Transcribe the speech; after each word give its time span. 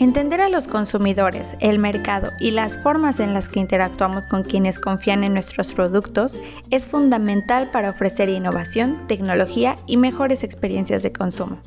Entender 0.00 0.40
a 0.40 0.48
los 0.48 0.66
consumidores, 0.66 1.56
el 1.60 1.78
mercado 1.78 2.30
y 2.40 2.52
las 2.52 2.78
formas 2.78 3.20
en 3.20 3.34
las 3.34 3.50
que 3.50 3.60
interactuamos 3.60 4.26
con 4.26 4.44
quienes 4.44 4.78
confían 4.78 5.24
en 5.24 5.34
nuestros 5.34 5.74
productos 5.74 6.38
es 6.70 6.88
fundamental 6.88 7.70
para 7.70 7.90
ofrecer 7.90 8.30
innovación, 8.30 9.06
tecnología 9.08 9.76
y 9.86 9.98
mejores 9.98 10.42
experiencias 10.42 11.02
de 11.02 11.12
consumo. 11.12 11.58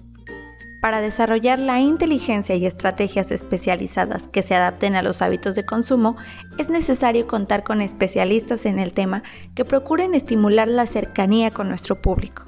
Para 0.81 0.99
desarrollar 0.99 1.59
la 1.59 1.79
inteligencia 1.79 2.55
y 2.55 2.65
estrategias 2.65 3.29
especializadas 3.29 4.27
que 4.27 4.41
se 4.41 4.55
adapten 4.55 4.95
a 4.95 5.03
los 5.03 5.21
hábitos 5.21 5.53
de 5.53 5.67
consumo, 5.67 6.17
es 6.57 6.71
necesario 6.71 7.27
contar 7.27 7.63
con 7.63 7.81
especialistas 7.81 8.65
en 8.65 8.79
el 8.79 8.93
tema 8.93 9.21
que 9.53 9.63
procuren 9.63 10.15
estimular 10.15 10.67
la 10.67 10.87
cercanía 10.87 11.51
con 11.51 11.69
nuestro 11.69 12.01
público. 12.01 12.45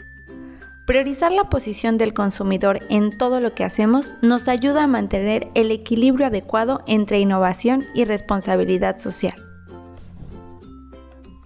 Priorizar 0.86 1.31
la 1.31 1.45
posición 1.45 1.98
del 1.98 2.13
consumidor 2.13 2.80
en 2.91 3.17
todo 3.17 3.39
lo 3.39 3.55
que 3.55 3.63
hacemos 3.63 4.13
nos 4.21 4.48
ayuda 4.48 4.84
a 4.84 4.88
mantener 4.88 5.48
el 5.55 5.71
equilibrio 5.71 6.27
adecuado 6.27 6.84
entre 6.85 7.20
innovación 7.20 7.84
y 7.95 8.05
responsabilidad 8.05 8.99
social. 8.99 9.34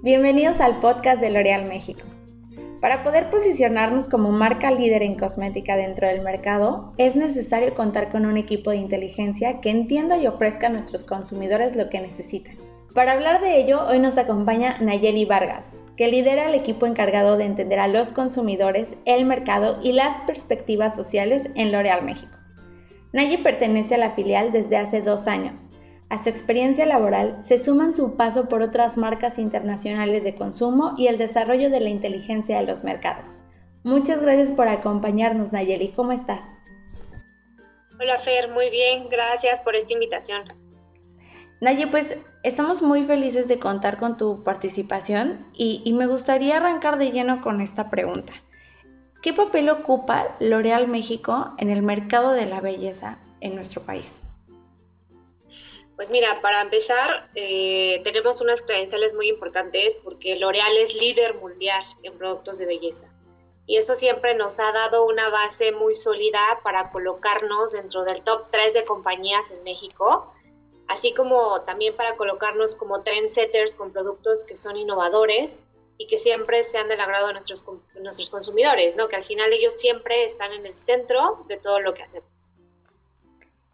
Bienvenidos 0.04 0.60
al 0.60 0.82
podcast 0.82 1.22
de 1.22 1.30
L'Oreal 1.30 1.70
México. 1.70 2.02
Para 2.82 3.02
poder 3.02 3.30
posicionarnos 3.30 4.10
como 4.10 4.30
marca 4.32 4.72
líder 4.72 5.04
en 5.04 5.16
cosmética 5.16 5.78
dentro 5.78 6.08
del 6.08 6.22
mercado, 6.22 6.94
es 6.98 7.16
necesario 7.16 7.74
contar 7.76 8.10
con 8.10 8.26
un 8.26 8.36
equipo 8.36 8.72
de 8.72 8.78
inteligencia 8.78 9.62
que 9.62 9.70
entienda 9.70 10.18
y 10.18 10.28
ofrezca 10.28 10.68
a 10.68 10.72
nuestros 10.72 11.06
consumidores 11.06 11.78
lo 11.78 11.90
que 11.90 12.02
necesitan. 12.02 12.56
Para 12.94 13.14
hablar 13.14 13.40
de 13.40 13.60
ello, 13.62 13.86
hoy 13.88 14.00
nos 14.00 14.18
acompaña 14.18 14.78
Nayeli 14.80 15.24
Vargas, 15.26 15.86
que 15.96 16.08
lidera 16.08 16.48
el 16.48 16.56
equipo 16.56 16.88
encargado 16.88 17.38
de 17.38 17.46
entender 17.46 17.78
a 17.78 17.88
los 17.88 18.12
consumidores, 18.12 18.98
el 19.06 19.26
mercado 19.26 19.80
y 19.84 19.92
las 19.92 20.22
perspectivas 20.22 20.96
sociales 20.96 21.50
en 21.54 21.72
L'Oreal 21.72 22.04
México. 22.04 22.36
Nayeli 23.14 23.44
pertenece 23.44 23.94
a 23.94 24.00
la 24.00 24.12
filial 24.12 24.52
desde 24.52 24.78
hace 24.78 25.02
dos 25.02 25.28
años. 25.28 25.70
A 26.10 26.18
su 26.18 26.30
experiencia 26.30 26.88
laboral 26.88 27.38
se 27.42 27.60
suman 27.60 27.94
su 27.94 28.16
paso 28.16 28.50
por 28.50 28.64
otras 28.64 28.98
marcas 28.98 29.38
internacionales 29.38 30.24
de 30.24 30.34
consumo 30.34 30.96
y 30.98 31.08
el 31.08 31.20
desarrollo 31.20 31.70
de 31.70 31.82
la 31.82 31.90
inteligencia 31.90 32.60
de 32.60 32.66
los 32.66 32.84
mercados. 32.84 33.44
Muchas 33.84 34.20
gracias 34.24 34.52
por 34.52 34.68
acompañarnos, 34.68 35.52
Nayeli. 35.52 35.90
¿Cómo 35.90 36.12
estás? 36.12 36.44
Hola, 38.02 38.18
Fer. 38.18 38.50
Muy 38.50 38.72
bien. 38.72 39.10
Gracias 39.10 39.62
por 39.62 39.76
esta 39.76 39.94
invitación. 39.94 40.42
Naye, 41.62 41.88
pues 41.88 42.18
estamos 42.44 42.82
muy 42.82 43.06
felices 43.06 43.48
de 43.48 43.60
contar 43.60 44.00
con 44.00 44.18
tu 44.18 44.44
participación 44.44 45.46
y, 45.54 45.92
me 45.94 46.08
gustaría 46.08 46.58
arrancar 46.58 46.98
de 46.98 47.12
lleno 47.12 47.42
con 47.42 47.62
esta 47.62 47.90
pregunta. 47.90 48.34
¿Qué 49.22 49.34
papel 49.34 49.70
ocupa 49.70 50.36
L'Oreal 50.40 50.88
México 50.88 51.54
en 51.58 51.70
el 51.70 51.82
mercado 51.82 52.32
de 52.32 52.46
la 52.46 52.62
belleza 52.62 53.20
en 53.42 53.56
nuestro 53.56 53.82
país? 53.82 54.20
Pues 55.98 56.10
mira, 56.10 56.40
para 56.42 56.62
empezar, 56.62 57.30
eh, 57.36 58.00
tenemos 58.06 58.40
unas 58.40 58.62
credenciales 58.62 59.14
muy 59.14 59.28
importantes 59.28 59.98
porque 60.02 60.40
L'Oreal 60.40 60.78
es 60.78 60.96
líder 60.96 61.36
mundial 61.36 61.84
en 62.04 62.18
productos 62.18 62.60
de 62.60 62.66
belleza. 62.66 63.08
Y 63.66 63.76
eso 63.76 63.94
siempre 63.94 64.34
nos 64.34 64.60
ha 64.62 64.72
dado 64.72 65.06
una 65.06 65.30
base 65.30 65.74
muy 65.74 65.94
sólida 65.94 66.40
para 66.64 66.90
colocarnos 66.90 67.74
dentro 67.74 68.06
del 68.06 68.22
top 68.22 68.48
3 68.50 68.74
de 68.74 68.86
compañías 68.86 69.52
en 69.52 69.64
México 69.64 70.34
así 70.90 71.14
como 71.14 71.62
también 71.62 71.96
para 71.96 72.18
colocarnos 72.18 72.76
como 72.76 73.04
trendsetters 73.04 73.76
con 73.76 73.94
productos 73.94 74.44
que 74.44 74.56
son 74.56 74.76
innovadores 74.76 75.62
y 76.00 76.08
que 76.08 76.18
siempre 76.18 76.64
sean 76.64 76.90
del 76.90 77.00
agrado 77.00 77.28
de 77.28 77.34
nuestros, 77.34 77.64
nuestros 78.02 78.30
consumidores, 78.32 78.96
¿no? 78.98 79.08
que 79.08 79.16
al 79.16 79.24
final 79.24 79.54
ellos 79.54 79.76
siempre 79.80 80.26
están 80.26 80.52
en 80.52 80.66
el 80.66 80.76
centro 80.76 81.46
de 81.48 81.58
todo 81.58 81.80
lo 81.80 81.94
que 81.94 82.02
hacemos. 82.02 82.52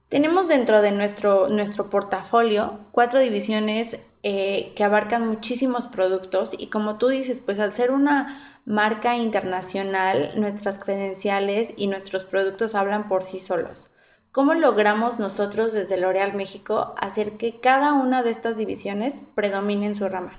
Tenemos 0.10 0.50
dentro 0.50 0.82
de 0.82 0.92
nuestro, 0.92 1.48
nuestro 1.48 1.90
portafolio 1.90 2.80
cuatro 2.92 3.20
divisiones 3.22 3.98
eh, 4.24 4.74
que 4.75 4.84
abarcan 4.84 5.25
muchísimos 5.25 5.86
productos 5.86 6.52
y 6.58 6.68
como 6.68 6.98
tú 6.98 7.08
dices, 7.08 7.40
pues 7.40 7.59
al 7.62 7.74
ser 7.74 7.92
una 7.92 8.62
marca 8.66 9.16
internacional, 9.16 10.34
nuestras 10.36 10.80
credenciales 10.80 11.74
y 11.78 11.88
nuestros 11.88 12.25
productos 12.25 12.75
hablan 12.75 13.08
por 13.08 13.24
sí 13.24 13.40
solos. 13.40 13.90
¿Cómo 14.35 14.53
logramos 14.53 15.18
nosotros 15.18 15.72
desde 15.72 15.96
L'Oreal 15.96 16.34
México 16.34 16.94
hacer 16.97 17.38
que 17.38 17.62
cada 17.62 17.94
una 17.94 18.22
de 18.22 18.31
estas 18.31 18.57
divisiones 18.57 19.22
predomine 19.34 19.85
en 19.85 19.96
su 19.96 20.09
rama? 20.09 20.38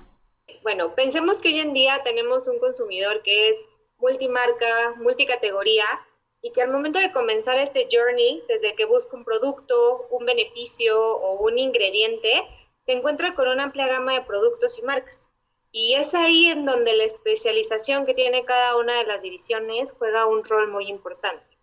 Bueno, 0.62 0.94
pensemos 0.94 1.40
que 1.40 1.48
hoy 1.48 1.60
en 1.60 1.72
día 1.72 2.02
tenemos 2.04 2.46
un 2.46 2.58
consumidor 2.58 3.22
que 3.22 3.48
es 3.48 3.64
multimarca, 3.96 4.96
multicategoría 4.98 5.86
y 6.42 6.52
que 6.52 6.60
al 6.60 6.72
momento 6.72 6.98
de 6.98 7.10
comenzar 7.10 7.56
este 7.56 7.88
journey, 7.90 8.42
desde 8.48 8.74
que 8.74 8.84
busca 8.84 9.16
un 9.16 9.24
producto, 9.24 10.06
un 10.10 10.26
beneficio 10.26 11.16
o 11.16 11.42
un 11.42 11.58
ingrediente, 11.58 12.30
se 12.80 12.92
encuentra 12.92 13.34
con 13.34 13.48
una 13.48 13.64
amplia 13.64 13.86
gama 13.86 14.12
de 14.12 14.26
productos 14.26 14.78
y 14.78 14.82
marcas. 14.82 15.32
Y 15.72 15.94
es 15.94 16.12
ahí 16.12 16.50
en 16.50 16.66
donde 16.66 16.94
la 16.94 17.04
especialización 17.04 18.04
que 18.04 18.12
tiene 18.12 18.44
cada 18.44 18.76
una 18.76 18.98
de 18.98 19.04
las 19.04 19.22
divisiones 19.22 19.94
juega 19.98 20.26
un 20.26 20.44
rol 20.44 20.68
muy 20.68 20.86
importante. 20.90 21.55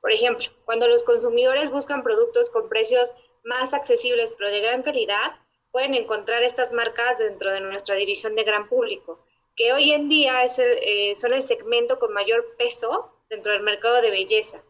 Por 0.00 0.12
ejemplo, 0.12 0.46
cuando 0.64 0.88
los 0.88 1.02
consumidores 1.02 1.70
buscan 1.70 2.02
productos 2.02 2.50
con 2.50 2.68
precios 2.68 3.14
más 3.44 3.74
accesibles 3.74 4.34
pero 4.36 4.50
de 4.50 4.60
gran 4.60 4.82
calidad, 4.82 5.36
pueden 5.70 5.94
encontrar 5.94 6.42
estas 6.42 6.72
marcas 6.72 7.18
dentro 7.18 7.52
de 7.52 7.60
nuestra 7.60 7.94
división 7.94 8.34
de 8.34 8.44
gran 8.44 8.68
público, 8.68 9.24
que 9.56 9.72
hoy 9.72 9.92
en 9.92 10.08
día 10.08 10.44
es 10.44 10.58
eh, 10.58 11.14
son 11.14 11.32
el 11.32 11.42
segmento 11.42 11.98
con 11.98 12.12
mayor 12.12 12.56
peso 12.56 13.12
dentro 13.28 13.52
del 13.52 13.62
mercado 13.62 14.00
de 14.00 14.10
belleza 14.10 14.62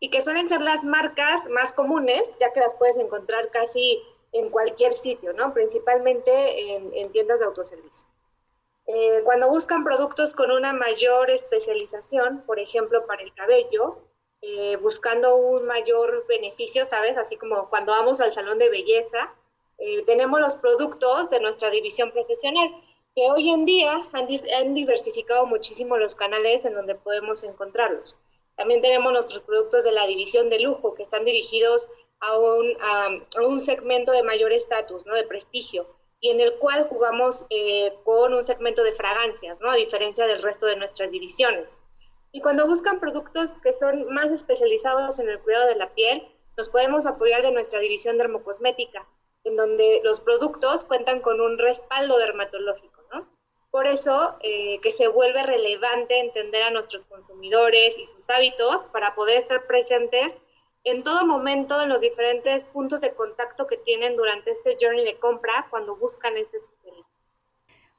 y 0.00 0.10
que 0.10 0.20
suelen 0.20 0.48
ser 0.48 0.60
las 0.60 0.84
marcas 0.84 1.48
más 1.48 1.72
comunes, 1.72 2.38
ya 2.38 2.52
que 2.52 2.60
las 2.60 2.74
puedes 2.74 2.98
encontrar 2.98 3.50
casi 3.50 4.02
en 4.32 4.50
cualquier 4.50 4.92
sitio, 4.92 5.32
¿no? 5.32 5.54
principalmente 5.54 6.74
en, 6.74 7.12
tiendas 7.12 7.38
de 7.38 7.46
autoservicio. 7.46 8.06
Eh, 8.86 9.22
cuando 9.24 9.48
buscan 9.48 9.84
productos 9.84 10.34
con 10.34 10.50
una 10.50 10.72
mayor 10.72 11.30
especialización, 11.30 12.42
por 12.44 12.58
ejemplo, 12.58 13.06
para 13.06 13.22
el 13.22 13.32
cabello, 13.32 13.98
eh, 14.46 14.76
buscando 14.76 15.36
un 15.36 15.64
mayor 15.64 16.26
beneficio, 16.28 16.84
¿sabes? 16.84 17.16
Así 17.16 17.36
como 17.36 17.70
cuando 17.70 17.92
vamos 17.92 18.20
al 18.20 18.34
salón 18.34 18.58
de 18.58 18.68
belleza, 18.68 19.34
eh, 19.78 20.02
tenemos 20.02 20.38
los 20.38 20.56
productos 20.56 21.30
de 21.30 21.40
nuestra 21.40 21.70
división 21.70 22.10
profesional, 22.12 22.68
que 23.14 23.22
hoy 23.22 23.50
en 23.50 23.64
día 23.64 24.00
han, 24.12 24.74
diversificado 24.74 25.46
muchísimo 25.46 25.96
los 25.96 26.14
canales 26.14 26.66
en 26.66 26.74
donde 26.74 26.94
podemos 26.94 27.42
encontrarlos. 27.44 28.18
También 28.56 28.82
tenemos 28.82 29.12
nuestros 29.12 29.40
productos 29.40 29.84
de 29.84 29.92
la 29.92 30.06
división 30.06 30.50
de 30.50 30.60
lujo, 30.60 30.92
que 30.92 31.02
están 31.02 31.24
dirigidos 31.24 31.88
a 32.20 32.38
un, 32.38 32.76
a, 32.80 33.08
un 33.46 33.60
segmento 33.60 34.12
de 34.12 34.24
mayor 34.24 34.52
estatus, 34.52 35.06
¿no? 35.06 35.14
De 35.14 35.24
prestigio, 35.24 35.86
y 36.20 36.30
en 36.30 36.40
el 36.40 36.58
cual 36.58 36.86
jugamos 36.86 37.46
eh, 37.48 37.94
con 38.04 38.34
un 38.34 38.44
segmento 38.44 38.84
de 38.84 38.92
fragancias, 38.92 39.62
¿no? 39.62 39.70
A 39.70 39.76
diferencia 39.76 40.26
del 40.26 40.42
resto 40.42 40.66
de 40.66 40.76
nuestras 40.76 41.12
divisiones. 41.12 41.78
Y 42.34 42.40
cuando 42.40 42.66
buscan 42.66 42.98
productos 42.98 43.60
que 43.60 43.72
son 43.72 44.12
más 44.12 44.32
especializados 44.32 45.20
en 45.20 45.28
el 45.28 45.38
cuidado 45.38 45.68
de 45.68 45.76
la 45.76 45.94
piel, 45.94 46.26
nos 46.56 46.68
podemos 46.68 47.06
apoyar 47.06 47.42
de 47.42 47.52
nuestra 47.52 47.78
división 47.78 48.18
dermocosmética, 48.18 49.06
en 49.44 49.54
donde 49.54 50.00
los 50.02 50.18
productos 50.18 50.82
cuentan 50.82 51.20
con 51.20 51.40
un 51.40 51.58
respaldo 51.58 52.18
dermatológico, 52.18 53.02
¿no? 53.12 53.28
Por 53.70 53.86
eso 53.86 54.36
eh, 54.40 54.80
que 54.82 54.90
se 54.90 55.06
vuelve 55.06 55.44
relevante 55.44 56.18
entender 56.18 56.64
a 56.64 56.72
nuestros 56.72 57.04
consumidores 57.04 57.96
y 57.96 58.04
sus 58.04 58.28
hábitos 58.28 58.84
para 58.86 59.14
poder 59.14 59.36
estar 59.36 59.68
presentes 59.68 60.32
en 60.82 61.04
todo 61.04 61.24
momento 61.24 61.80
en 61.80 61.88
los 61.88 62.00
diferentes 62.00 62.64
puntos 62.64 63.00
de 63.00 63.14
contacto 63.14 63.68
que 63.68 63.76
tienen 63.76 64.16
durante 64.16 64.50
este 64.50 64.76
journey 64.80 65.04
de 65.04 65.20
compra 65.20 65.68
cuando 65.70 65.94
buscan 65.94 66.36
este 66.36 66.58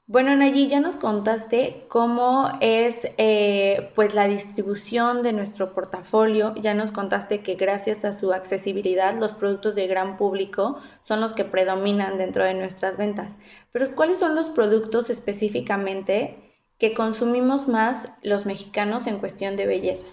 bueno, 0.07 0.35
Nayi, 0.35 0.67
ya 0.67 0.79
nos 0.79 0.97
contaste 0.97 1.87
cómo 1.87 2.51
es 2.61 3.07
eh, 3.17 3.91
pues 3.95 4.13
la 4.13 4.27
distribución 4.27 5.23
de 5.23 5.33
nuestro 5.33 5.73
portafolio, 5.73 6.53
ya 6.61 6.75
nos 6.75 6.91
contaste 6.91 7.41
que 7.41 7.55
gracias 7.55 8.05
a 8.05 8.13
su 8.13 8.31
accesibilidad 8.31 9.15
los 9.15 9.33
productos 9.33 9.73
de 9.73 9.87
gran 9.87 10.15
público 10.15 10.79
son 11.01 11.21
los 11.21 11.33
que 11.33 11.43
predominan 11.43 12.19
dentro 12.19 12.43
de 12.43 12.53
nuestras 12.53 12.97
ventas. 12.97 13.33
Pero 13.71 13.95
¿cuáles 13.95 14.19
son 14.19 14.35
los 14.35 14.49
productos 14.49 15.09
específicamente 15.09 16.55
que 16.77 16.93
consumimos 16.93 17.67
más 17.67 18.09
los 18.21 18.45
mexicanos 18.45 19.07
en 19.07 19.17
cuestión 19.17 19.55
de 19.55 19.65
belleza? 19.65 20.07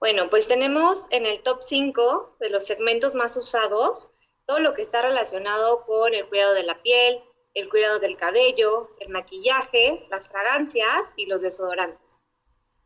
Bueno, 0.00 0.30
pues 0.30 0.48
tenemos 0.48 1.06
en 1.10 1.26
el 1.26 1.42
top 1.42 1.58
5 1.60 2.36
de 2.40 2.48
los 2.48 2.64
segmentos 2.64 3.14
más 3.14 3.36
usados 3.36 4.10
todo 4.46 4.60
lo 4.60 4.72
que 4.72 4.80
está 4.80 5.02
relacionado 5.02 5.84
con 5.84 6.14
el 6.14 6.26
cuidado 6.26 6.54
de 6.54 6.62
la 6.62 6.80
piel, 6.80 7.22
el 7.58 7.68
cuidado 7.68 7.98
del 7.98 8.16
cabello, 8.16 8.90
el 9.00 9.08
maquillaje, 9.08 10.06
las 10.10 10.28
fragancias 10.28 11.12
y 11.16 11.26
los 11.26 11.42
desodorantes. 11.42 12.18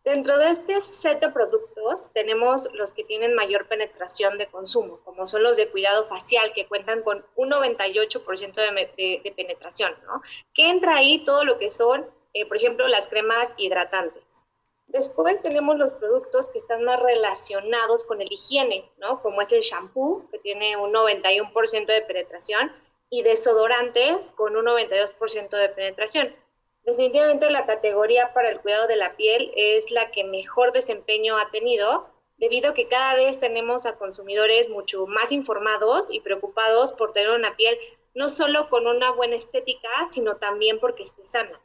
Dentro 0.05 0.37
de 0.37 0.49
este 0.49 0.81
set 0.81 1.21
de 1.21 1.31
productos 1.31 2.11
tenemos 2.13 2.73
los 2.75 2.93
que 2.93 3.05
tienen 3.05 3.35
mayor 3.35 3.69
penetración 3.69 4.37
de 4.37 4.47
consumo, 4.47 4.99
como 5.05 5.29
son 5.29 5.45
los 5.45 5.57
de 5.57 5.69
cuidado 5.69 6.09
facial, 6.09 6.53
que 6.53 6.67
cuentan 6.67 7.03
con 7.03 7.25
un 7.37 7.51
98% 7.51 8.55
de, 8.55 9.33
penetración, 9.37 9.95
¿no? 10.05 10.21
Que 10.55 10.71
entra 10.71 10.97
ahí 10.97 11.25
todo 11.25 11.45
lo 11.45 11.57
que 11.59 11.71
son, 11.71 12.05
eh, 12.35 12.47
por 12.47 12.57
ejemplo, 12.57 12.89
las 12.89 13.07
cremas 13.07 13.55
hidratantes. 13.59 14.43
Después 14.89 15.41
tenemos 15.41 15.77
los 15.77 15.93
productos 15.93 16.49
que 16.49 16.59
están 16.59 16.83
más 16.83 17.01
relacionados 17.01 18.05
con 18.05 18.21
el 18.21 18.31
higiene, 18.31 18.91
¿no? 18.99 19.23
Como 19.23 19.41
es 19.41 19.53
el 19.53 19.63
shampoo, 19.63 20.29
que 20.33 20.39
tiene 20.39 20.77
un 20.77 20.93
91% 20.93 21.87
de 21.87 22.03
penetración, 22.03 22.73
y 23.12 23.23
desodorantes 23.23 24.31
con 24.31 24.56
un 24.56 24.64
92% 24.64 25.50
de 25.50 25.69
penetración. 25.69 26.35
Definitivamente 26.82 27.50
la 27.50 27.67
categoría 27.67 28.32
para 28.32 28.49
el 28.49 28.61
cuidado 28.61 28.87
de 28.87 28.97
la 28.97 29.17
piel 29.17 29.53
es 29.55 29.91
la 29.91 30.11
que 30.11 30.25
mejor 30.25 30.73
desempeño 30.73 31.37
ha 31.37 31.50
tenido, 31.50 32.09
debido 32.38 32.70
a 32.70 32.75
que 32.75 32.88
cada 32.88 33.14
vez 33.14 33.38
tenemos 33.38 33.85
a 33.85 33.99
consumidores 33.99 34.70
mucho 34.70 35.06
más 35.06 35.31
informados 35.31 36.11
y 36.11 36.20
preocupados 36.20 36.94
por 36.94 37.12
tener 37.12 37.32
una 37.32 37.55
piel 37.55 37.76
no 38.14 38.31
solo 38.31 38.70
con 38.70 38.87
una 38.87 39.12
buena 39.12 39.37
estética, 39.37 39.91
sino 40.11 40.38
también 40.38 40.81
porque 40.81 41.03
esté 41.03 41.23
sana. 41.23 41.61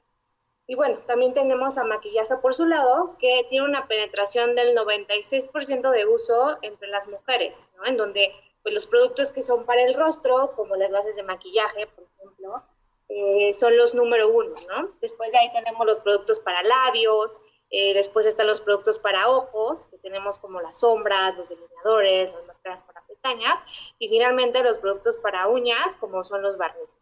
Y 0.67 0.75
bueno, 0.75 0.97
también 1.07 1.33
tenemos 1.33 1.77
a 1.77 1.85
maquillaje 1.85 2.35
por 2.41 2.53
su 2.53 2.65
lado, 2.65 3.15
que 3.19 3.45
tiene 3.49 3.65
una 3.65 3.88
penetración 3.88 4.53
del 4.53 4.75
96% 4.75 5.91
de 5.91 6.05
uso 6.05 6.57
entre 6.61 6.89
las 6.89 7.07
mujeres, 7.07 7.69
¿no? 7.77 7.85
En 7.85 7.95
donde 7.95 8.33
pues, 8.63 8.74
los 8.74 8.86
productos 8.86 9.31
que 9.31 9.44
son 9.44 9.65
para 9.65 9.83
el 9.83 9.94
rostro, 9.94 10.54
como 10.56 10.75
las 10.75 10.92
bases 10.92 11.15
de 11.15 11.24
maquillaje, 11.24 11.88
por 11.88 12.06
ejemplo, 12.18 12.63
eh, 13.09 13.54
son 13.54 13.77
los 13.77 13.95
número 13.95 14.30
uno, 14.30 14.56
¿no? 14.68 14.92
Después 15.01 15.31
de 15.31 15.38
ahí 15.38 15.51
tenemos 15.54 15.86
los 15.86 16.01
productos 16.01 16.39
para 16.39 16.62
labios, 16.63 17.38
eh, 17.69 17.94
después 17.94 18.25
están 18.25 18.48
los 18.48 18.62
productos 18.62 18.98
para 19.00 19.30
ojos, 19.30 19.88
que 19.88 19.98
tenemos 19.98 20.39
como 20.39 20.62
las 20.62 20.80
sombras, 20.80 21.38
los 21.38 21.50
delineadores, 21.50 22.33
las 22.33 22.45
máscaras 22.45 22.81
para 22.83 23.06
pestañas, 23.07 23.59
y 24.00 24.07
finalmente 24.09 24.63
los 24.63 24.77
productos 24.77 25.18
para 25.18 25.48
uñas, 25.48 25.95
como 26.00 26.24
son 26.24 26.42
los 26.42 26.57
barnices. 26.57 26.98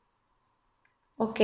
Ok, 1.18 1.40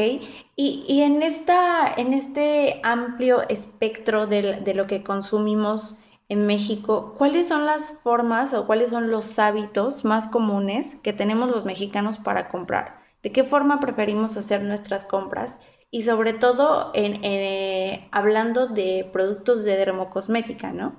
y, 0.58 1.02
en, 1.02 1.24
esta, 1.24 1.94
en 1.96 2.14
este 2.14 2.82
amplio 2.84 3.48
espectro 3.48 4.28
de, 4.28 4.60
de, 4.60 4.74
lo 4.74 4.86
que 4.86 5.02
consumimos 5.02 5.96
en 6.32 6.46
México, 6.48 7.14
¿cuáles 7.18 7.50
son 7.50 7.66
las 7.66 8.00
formas 8.04 8.54
o 8.54 8.66
cuáles 8.66 8.92
son 8.92 9.12
los 9.12 9.38
hábitos 9.38 10.06
más 10.06 10.30
comunes 10.30 10.96
que 11.04 11.12
tenemos 11.12 11.50
los 11.52 11.66
mexicanos 11.66 12.20
para 12.20 12.48
comprar? 12.48 13.04
¿De 13.22 13.34
qué 13.34 13.44
forma 13.44 13.82
preferimos 13.82 14.38
hacer 14.38 14.62
nuestras 14.62 15.04
compras? 15.04 15.58
Y 15.90 16.04
sobre 16.04 16.32
todo 16.32 16.92
en, 16.94 17.22
eh, 17.26 18.08
hablando 18.14 18.68
de 18.68 19.10
productos 19.12 19.66
de 19.66 19.76
dermocosmética, 19.76 20.72
¿no? 20.72 20.96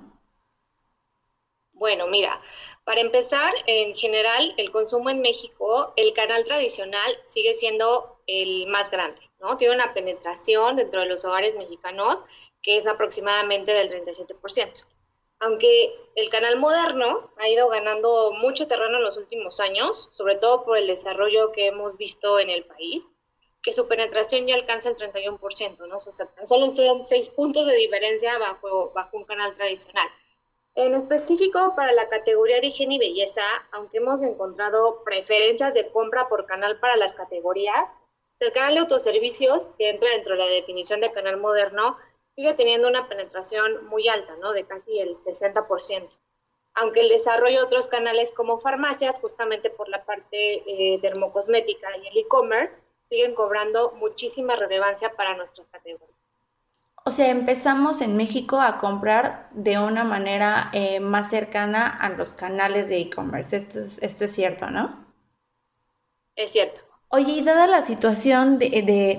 Bueno, 1.71 2.05
mira, 2.05 2.39
para 2.83 3.01
empezar, 3.01 3.51
en 3.65 3.95
general, 3.95 4.53
el 4.57 4.69
consumo 4.69 5.09
en 5.09 5.21
México, 5.21 5.93
el 5.97 6.13
canal 6.13 6.43
tradicional 6.45 7.11
sigue 7.23 7.55
siendo 7.55 8.21
el 8.27 8.67
más 8.67 8.91
grande, 8.91 9.31
¿no? 9.39 9.57
Tiene 9.57 9.73
una 9.73 9.95
penetración 9.95 10.75
dentro 10.75 11.01
de 11.01 11.07
los 11.07 11.25
hogares 11.25 11.55
mexicanos 11.55 12.23
que 12.61 12.77
es 12.77 12.85
aproximadamente 12.85 13.73
del 13.73 13.89
37%. 13.89 14.85
Aunque 15.43 15.93
el 16.15 16.29
canal 16.29 16.57
moderno 16.57 17.29
ha 17.37 17.49
ido 17.49 17.67
ganando 17.67 18.31
mucho 18.31 18.65
terreno 18.65 18.97
en 18.97 19.03
los 19.03 19.17
últimos 19.17 19.59
años, 19.59 20.07
sobre 20.09 20.35
todo 20.35 20.63
por 20.63 20.77
el 20.77 20.87
desarrollo 20.87 21.51
que 21.51 21.67
hemos 21.67 21.97
visto 21.97 22.39
en 22.39 22.49
el 22.49 22.63
país, 22.63 23.03
que 23.61 23.73
su 23.73 23.87
penetración 23.89 24.47
ya 24.47 24.55
alcanza 24.55 24.89
el 24.89 24.95
31%, 24.95 25.85
¿no? 25.87 25.97
O 25.97 25.99
sea, 25.99 26.29
solo 26.45 26.69
son 26.69 27.03
seis 27.03 27.29
puntos 27.29 27.65
de 27.65 27.75
diferencia 27.75 28.37
bajo, 28.37 28.91
bajo 28.95 29.17
un 29.17 29.25
canal 29.25 29.53
tradicional. 29.55 30.07
En 30.75 30.93
específico, 30.93 31.73
para 31.75 31.91
la 31.91 32.07
categoría 32.07 32.61
de 32.61 32.67
higiene 32.67 32.95
y 32.95 32.99
belleza, 32.99 33.43
aunque 33.73 33.97
hemos 33.97 34.23
encontrado 34.23 35.03
preferencias 35.03 35.73
de 35.73 35.89
compra 35.91 36.29
por 36.29 36.45
canal 36.45 36.79
para 36.79 36.95
las 36.95 37.13
categorías, 37.15 37.89
el 38.39 38.53
canal 38.53 38.75
de 38.75 38.79
autoservicios, 38.79 39.71
que 39.77 39.89
entra 39.89 40.09
dentro 40.11 40.35
de 40.35 40.39
la 40.39 40.47
definición 40.47 41.01
de 41.01 41.11
canal 41.11 41.37
moderno, 41.37 41.97
sigue 42.35 42.53
teniendo 42.53 42.87
una 42.87 43.07
penetración 43.07 43.85
muy 43.87 44.07
alta, 44.07 44.35
¿no? 44.37 44.53
De 44.53 44.65
casi 44.65 44.99
el 44.99 45.15
60%. 45.15 46.19
Aunque 46.75 47.01
el 47.01 47.09
desarrollo 47.09 47.59
de 47.59 47.65
otros 47.65 47.87
canales 47.87 48.31
como 48.31 48.59
farmacias, 48.59 49.19
justamente 49.19 49.69
por 49.69 49.89
la 49.89 50.03
parte 50.05 50.63
eh, 50.65 50.99
dermocosmética 51.01 51.87
y 51.97 52.07
el 52.07 52.17
e-commerce, 52.17 52.75
siguen 53.09 53.35
cobrando 53.35 53.91
muchísima 53.91 54.55
relevancia 54.55 55.13
para 55.13 55.35
nuestras 55.37 55.67
categorías. 55.67 56.09
O 57.05 57.11
sea, 57.11 57.29
empezamos 57.29 58.01
en 58.01 58.15
México 58.15 58.59
a 58.59 58.79
comprar 58.79 59.49
de 59.51 59.77
una 59.77 60.03
manera 60.03 60.69
eh, 60.73 60.99
más 61.01 61.29
cercana 61.29 61.87
a 61.87 62.09
los 62.09 62.33
canales 62.33 62.87
de 62.87 63.01
e-commerce. 63.01 63.57
Esto 63.57 63.79
es, 63.79 64.01
esto 64.01 64.25
es 64.25 64.31
cierto, 64.31 64.71
¿no? 64.71 65.05
Es 66.35 66.51
cierto. 66.53 66.81
Oye, 67.09 67.33
y 67.33 67.43
dada 67.43 67.67
la 67.67 67.81
situación 67.81 68.57
de, 68.57 68.69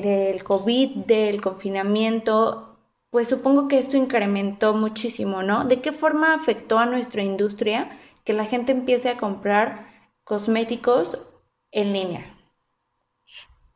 del 0.00 0.42
COVID, 0.42 1.04
del 1.04 1.40
confinamiento, 1.40 2.73
pues 3.14 3.28
supongo 3.28 3.68
que 3.68 3.78
esto 3.78 3.96
incrementó 3.96 4.74
muchísimo, 4.74 5.44
¿no? 5.44 5.64
¿De 5.66 5.80
qué 5.80 5.92
forma 5.92 6.34
afectó 6.34 6.78
a 6.78 6.86
nuestra 6.86 7.22
industria 7.22 7.96
que 8.24 8.32
la 8.32 8.44
gente 8.44 8.72
empiece 8.72 9.08
a 9.08 9.18
comprar 9.18 9.86
cosméticos 10.24 11.20
en 11.70 11.92
línea? 11.92 12.36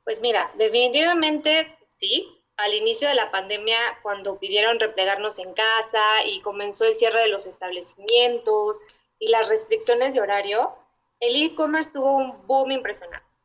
Pues 0.03 0.21
mira, 0.21 0.51
definitivamente 0.59 1.73
sí, 1.87 2.27
al 2.57 2.75
inicio 2.75 3.07
de 3.07 3.15
la 3.15 3.31
pandemia, 3.31 3.79
cuando 4.03 4.41
pidieron 4.41 4.81
replegarnos 4.81 5.39
en 5.39 5.55
casa 5.55 6.03
y 6.27 6.41
comenzó 6.41 6.87
el 6.87 6.97
cierre 6.97 7.21
de 7.21 7.29
los 7.29 7.47
establecimientos 7.47 8.81
y 9.21 9.29
las 9.29 9.49
restricciones 9.49 10.15
de 10.15 10.21
horario, 10.21 10.75
el 11.21 11.41
e-commerce 11.41 11.93
tuvo 11.93 12.17
un 12.17 12.45
boom 12.49 12.73
impresionante. 12.73 13.37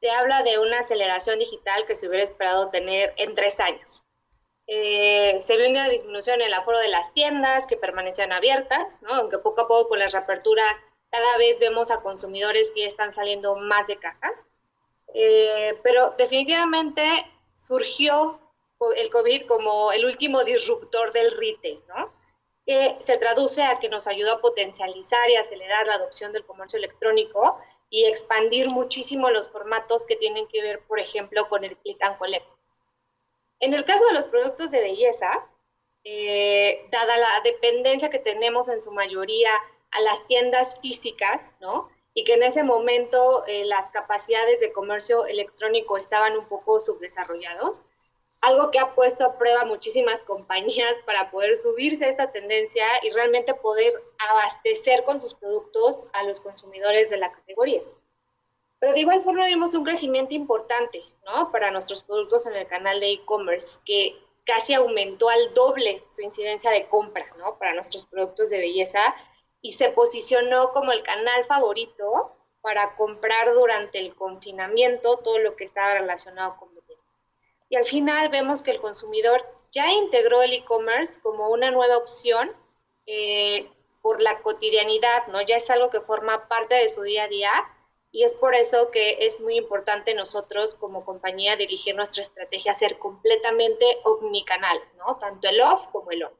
Se 0.00 0.10
habla 0.10 0.44
de 0.44 0.60
una 0.60 0.78
aceleración 0.78 1.40
digital 1.40 1.86
que 1.86 1.96
se 1.96 2.06
hubiera 2.06 2.22
esperado 2.22 2.70
tener 2.70 3.12
en 3.16 3.34
tres 3.34 3.58
años. 3.58 4.04
Eh, 4.72 5.40
se 5.40 5.56
vio 5.56 5.68
una 5.68 5.88
disminución 5.88 6.40
en 6.40 6.46
el 6.46 6.54
aforo 6.54 6.78
de 6.78 6.86
las 6.86 7.12
tiendas 7.12 7.66
que 7.66 7.76
permanecían 7.76 8.30
abiertas, 8.30 9.00
aunque 9.08 9.38
poco 9.38 9.62
a 9.62 9.66
poco 9.66 9.88
con 9.88 9.98
las 9.98 10.12
reaperturas 10.12 10.78
cada 11.10 11.38
vez 11.38 11.58
vemos 11.58 11.90
a 11.90 12.02
consumidores 12.02 12.70
que 12.70 12.86
están 12.86 13.10
saliendo 13.10 13.56
más 13.56 13.88
de 13.88 13.96
casa. 13.96 14.30
Eh, 15.12 15.76
pero 15.82 16.14
definitivamente 16.16 17.02
surgió 17.52 18.38
el 18.94 19.10
COVID 19.10 19.46
como 19.46 19.90
el 19.90 20.04
último 20.04 20.44
disruptor 20.44 21.12
del 21.12 21.36
retail, 21.36 21.82
¿no? 21.88 22.12
que 22.64 22.96
se 23.00 23.18
traduce 23.18 23.64
a 23.64 23.80
que 23.80 23.88
nos 23.88 24.06
ayudó 24.06 24.34
a 24.34 24.40
potencializar 24.40 25.28
y 25.30 25.34
acelerar 25.34 25.88
la 25.88 25.94
adopción 25.94 26.32
del 26.32 26.46
comercio 26.46 26.78
electrónico 26.78 27.58
y 27.88 28.04
expandir 28.04 28.70
muchísimo 28.70 29.30
los 29.30 29.50
formatos 29.50 30.06
que 30.06 30.14
tienen 30.14 30.46
que 30.46 30.62
ver, 30.62 30.78
por 30.86 31.00
ejemplo, 31.00 31.48
con 31.48 31.64
el 31.64 31.76
click 31.78 32.00
and 32.04 32.18
collect. 32.18 32.46
En 33.60 33.74
el 33.74 33.84
caso 33.84 34.06
de 34.06 34.14
los 34.14 34.26
productos 34.26 34.70
de 34.70 34.80
belleza, 34.80 35.46
eh, 36.02 36.88
dada 36.90 37.16
la 37.18 37.40
dependencia 37.44 38.08
que 38.08 38.18
tenemos 38.18 38.70
en 38.70 38.80
su 38.80 38.90
mayoría 38.90 39.50
a 39.90 40.00
las 40.00 40.26
tiendas 40.26 40.80
físicas, 40.80 41.54
¿no? 41.60 41.90
Y 42.14 42.24
que 42.24 42.34
en 42.34 42.42
ese 42.42 42.62
momento 42.62 43.44
eh, 43.46 43.66
las 43.66 43.90
capacidades 43.90 44.60
de 44.60 44.72
comercio 44.72 45.26
electrónico 45.26 45.98
estaban 45.98 46.38
un 46.38 46.46
poco 46.46 46.80
subdesarrollados, 46.80 47.84
algo 48.40 48.70
que 48.70 48.78
ha 48.78 48.94
puesto 48.94 49.26
a 49.26 49.36
prueba 49.36 49.66
muchísimas 49.66 50.24
compañías 50.32 51.00
para 51.04 51.28
poder 51.30 51.54
subirse 51.54 52.06
a 52.06 52.08
esta 52.08 52.32
tendencia 52.32 52.86
y 53.02 53.10
realmente 53.10 53.52
poder 53.52 53.92
abastecer 54.30 55.04
con 55.04 55.20
sus 55.20 55.34
productos 55.34 56.08
a 56.14 56.22
los 56.22 56.40
consumidores 56.40 57.10
de 57.10 57.18
la 57.18 57.30
categoría. 57.30 57.82
Pero 58.80 58.92
de 58.92 59.00
igual 59.00 59.20
forma 59.20 59.46
vimos 59.46 59.74
un 59.74 59.84
crecimiento 59.84 60.34
importante 60.34 61.02
¿no? 61.24 61.52
para 61.52 61.70
nuestros 61.70 62.02
productos 62.02 62.46
en 62.46 62.56
el 62.56 62.66
canal 62.66 62.98
de 62.98 63.12
e-commerce, 63.12 63.80
que 63.84 64.16
casi 64.44 64.74
aumentó 64.74 65.28
al 65.28 65.54
doble 65.54 66.02
su 66.08 66.22
incidencia 66.22 66.70
de 66.70 66.88
compra 66.88 67.26
¿no? 67.38 67.58
para 67.58 67.74
nuestros 67.74 68.06
productos 68.06 68.50
de 68.50 68.58
belleza 68.58 69.14
y 69.60 69.72
se 69.72 69.90
posicionó 69.90 70.72
como 70.72 70.92
el 70.92 71.02
canal 71.02 71.44
favorito 71.44 72.34
para 72.62 72.96
comprar 72.96 73.54
durante 73.54 73.98
el 73.98 74.14
confinamiento 74.14 75.18
todo 75.18 75.38
lo 75.38 75.56
que 75.56 75.64
estaba 75.64 75.94
relacionado 75.94 76.56
con 76.58 76.70
y 77.70 77.76
al 77.76 77.84
final 77.84 78.28
vemos 78.28 78.62
que 78.62 78.72
el 78.72 78.80
consumidor 78.80 79.46
ya 79.70 79.90
integró 79.92 80.42
el 80.42 80.52
e-commerce 80.52 81.20
como 81.20 81.48
una 81.50 81.70
nueva 81.70 81.96
opción 81.96 82.52
eh, 83.06 83.70
por 84.02 84.20
la 84.20 84.42
cotidianidad, 84.42 85.28
¿no? 85.28 85.40
Ya 85.42 85.56
es 85.56 85.70
algo 85.70 85.88
que 85.88 86.00
forma 86.00 86.48
parte 86.48 86.74
de 86.74 86.88
su 86.88 87.02
día 87.02 87.24
a 87.24 87.28
día 87.28 87.52
y 88.12 88.24
es 88.24 88.34
por 88.34 88.54
eso 88.54 88.90
que 88.90 89.26
es 89.26 89.40
muy 89.40 89.56
importante 89.56 90.14
nosotros 90.14 90.74
como 90.74 91.04
compañía 91.04 91.56
dirigir 91.56 91.94
nuestra 91.94 92.22
estrategia 92.22 92.72
a 92.72 92.74
ser 92.74 92.98
completamente 92.98 93.84
omnicanal, 94.04 94.78
¿no? 94.98 95.16
Tanto 95.16 95.48
el 95.48 95.60
off 95.60 95.86
como 95.92 96.10
el 96.10 96.24
on. 96.24 96.32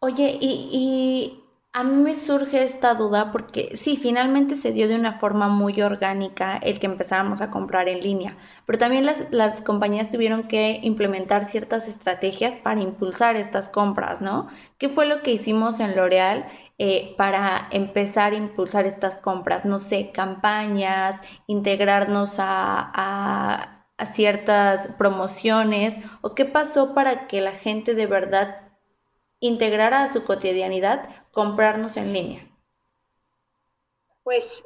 Oye, 0.00 0.38
y 0.40 1.42
a 1.78 1.84
mí 1.84 2.02
me 2.02 2.14
surge 2.14 2.64
esta 2.64 2.94
duda 2.94 3.30
porque 3.30 3.76
sí, 3.76 3.96
finalmente 3.96 4.56
se 4.56 4.72
dio 4.72 4.88
de 4.88 4.94
una 4.94 5.18
forma 5.18 5.48
muy 5.48 5.80
orgánica 5.82 6.56
el 6.56 6.80
que 6.80 6.86
empezáramos 6.86 7.40
a 7.40 7.50
comprar 7.50 7.88
en 7.88 8.00
línea, 8.00 8.36
pero 8.66 8.78
también 8.78 9.06
las, 9.06 9.60
compañías 9.62 10.10
tuvieron 10.10 10.48
que 10.48 10.80
implementar 10.82 11.44
ciertas 11.44 11.86
estrategias 11.86 12.56
para 12.56 12.80
impulsar 12.80 13.36
estas 13.36 13.68
compras, 13.68 14.22
¿no? 14.22 14.48
¿Qué 14.78 14.88
fue 14.88 15.06
lo 15.06 15.22
que 15.22 15.30
hicimos 15.30 15.78
en 15.78 15.94
L'Oreal 15.94 16.50
eh, 16.78 17.14
para 17.16 17.68
empezar 17.70 18.32
a 18.32 18.36
impulsar 18.36 18.86
estas 18.86 19.18
compras? 19.18 19.64
No 19.64 19.78
sé, 19.78 20.10
campañas, 20.12 21.20
integrarnos 21.46 22.36
a 22.38 23.84
ciertas 24.12 24.88
promociones, 24.96 25.96
o 26.22 26.34
qué 26.34 26.44
pasó 26.44 26.94
para 26.94 27.26
que 27.26 27.40
la 27.40 27.52
gente 27.52 27.94
de 27.94 28.06
verdad 28.06 28.68
integrar 29.40 29.94
a 29.94 30.12
su 30.12 30.24
cotidianidad 30.24 31.26
comprarnos 31.32 31.96
en 31.96 32.12
línea? 32.12 32.50
Pues 34.22 34.64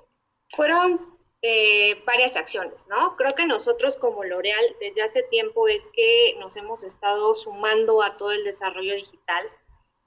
fueron 0.48 1.00
eh, 1.42 2.02
varias 2.04 2.36
acciones, 2.36 2.86
¿no? 2.88 3.16
Creo 3.16 3.34
que 3.34 3.46
nosotros 3.46 3.96
como 3.96 4.24
L'Oreal 4.24 4.76
desde 4.80 5.02
hace 5.02 5.22
tiempo 5.24 5.68
es 5.68 5.90
que 5.94 6.36
nos 6.40 6.56
hemos 6.56 6.82
estado 6.82 7.34
sumando 7.34 8.02
a 8.02 8.16
todo 8.16 8.32
el 8.32 8.44
desarrollo 8.44 8.94
digital 8.94 9.46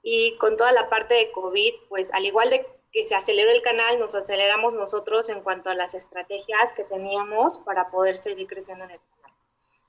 y 0.08 0.36
con 0.36 0.56
toda 0.56 0.70
la 0.70 0.88
parte 0.88 1.14
de 1.14 1.32
COVID, 1.32 1.74
pues 1.88 2.14
al 2.14 2.24
igual 2.24 2.48
de 2.48 2.64
que 2.92 3.04
se 3.04 3.16
aceleró 3.16 3.50
el 3.50 3.60
canal, 3.60 3.98
nos 3.98 4.14
aceleramos 4.14 4.76
nosotros 4.76 5.28
en 5.30 5.40
cuanto 5.40 5.68
a 5.68 5.74
las 5.74 5.94
estrategias 5.94 6.74
que 6.76 6.84
teníamos 6.84 7.58
para 7.58 7.90
poder 7.90 8.16
seguir 8.16 8.46
creciendo 8.46 8.84
en 8.84 8.92
el 8.92 9.00
canal. 9.00 9.36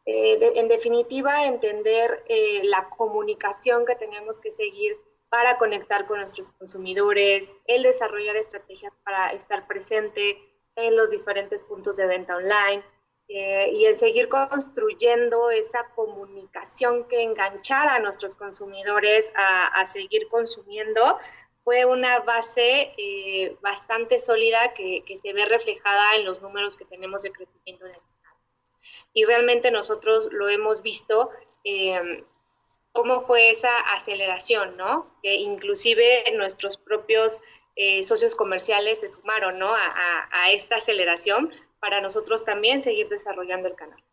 Eh, 0.08 0.54
en 0.56 0.68
definitiva, 0.70 1.46
entender 1.46 2.24
eh, 2.30 2.62
la 2.64 2.90
comunicación 2.90 3.86
que 3.86 3.96
tenemos 3.96 4.40
que 4.40 4.50
seguir 4.50 4.98
para 5.30 5.60
conectar 5.60 6.08
con 6.08 6.18
nuestros 6.18 6.50
consumidores, 6.50 7.54
el 7.68 7.84
desarrollar 7.84 8.38
estrategias 8.38 8.94
para 9.04 9.28
estar 9.34 9.68
presente 9.68 10.40
en 10.76 10.96
los 10.96 11.12
diferentes 11.12 11.64
puntos 11.64 11.96
de 11.96 12.08
venta 12.08 12.38
online 12.38 12.84
eh, 13.29 13.72
y 13.74 13.86
el 13.86 13.98
seguir 13.98 14.29
construyendo 14.29 15.51
esa 15.51 15.89
comunicación 15.96 17.07
que 17.10 17.24
enganchara 17.24 17.96
a 17.96 18.00
nuestros 18.00 18.38
consumidores 18.38 19.34
a, 19.36 19.86
seguir 19.86 20.27
consumiendo 20.29 21.19
fue 21.65 21.84
una 21.84 22.19
base 22.19 22.93
eh, 22.98 23.57
bastante 23.62 24.19
sólida 24.19 24.74
que, 24.74 25.03
se 25.22 25.34
ve 25.34 25.46
reflejada 25.46 26.15
en 26.15 26.25
los 26.25 26.41
números 26.41 26.77
que 26.77 26.86
tenemos 26.86 27.24
de 27.24 27.31
crecimiento 27.31 27.86
en 27.86 27.96
el 27.96 28.01
mercado. 28.01 28.39
Y 29.12 29.25
realmente 29.25 29.72
nosotros 29.72 30.29
lo 30.31 30.48
hemos 30.48 30.81
visto 30.81 31.29
eh, 31.65 32.24
cómo 32.93 33.22
fue 33.22 33.51
esa 33.51 33.77
aceleración, 33.93 34.75
¿no? 34.77 35.19
Que 35.22 35.36
inclusive 35.36 36.24
nuestros 36.36 36.77
propios 36.77 37.41
eh, 37.75 38.01
socios 38.01 38.36
comerciales 38.36 39.01
se 39.01 39.10
sumaron, 39.10 39.60
¿no? 39.60 39.72
A, 39.72 40.51
esta 40.51 40.77
aceleración 40.77 41.53
para 41.79 42.01
nosotros 42.01 42.46
también 42.46 42.81
seguir 42.81 43.10
desarrollando 43.10 43.67
el 43.67 43.75
canal. 43.75 44.03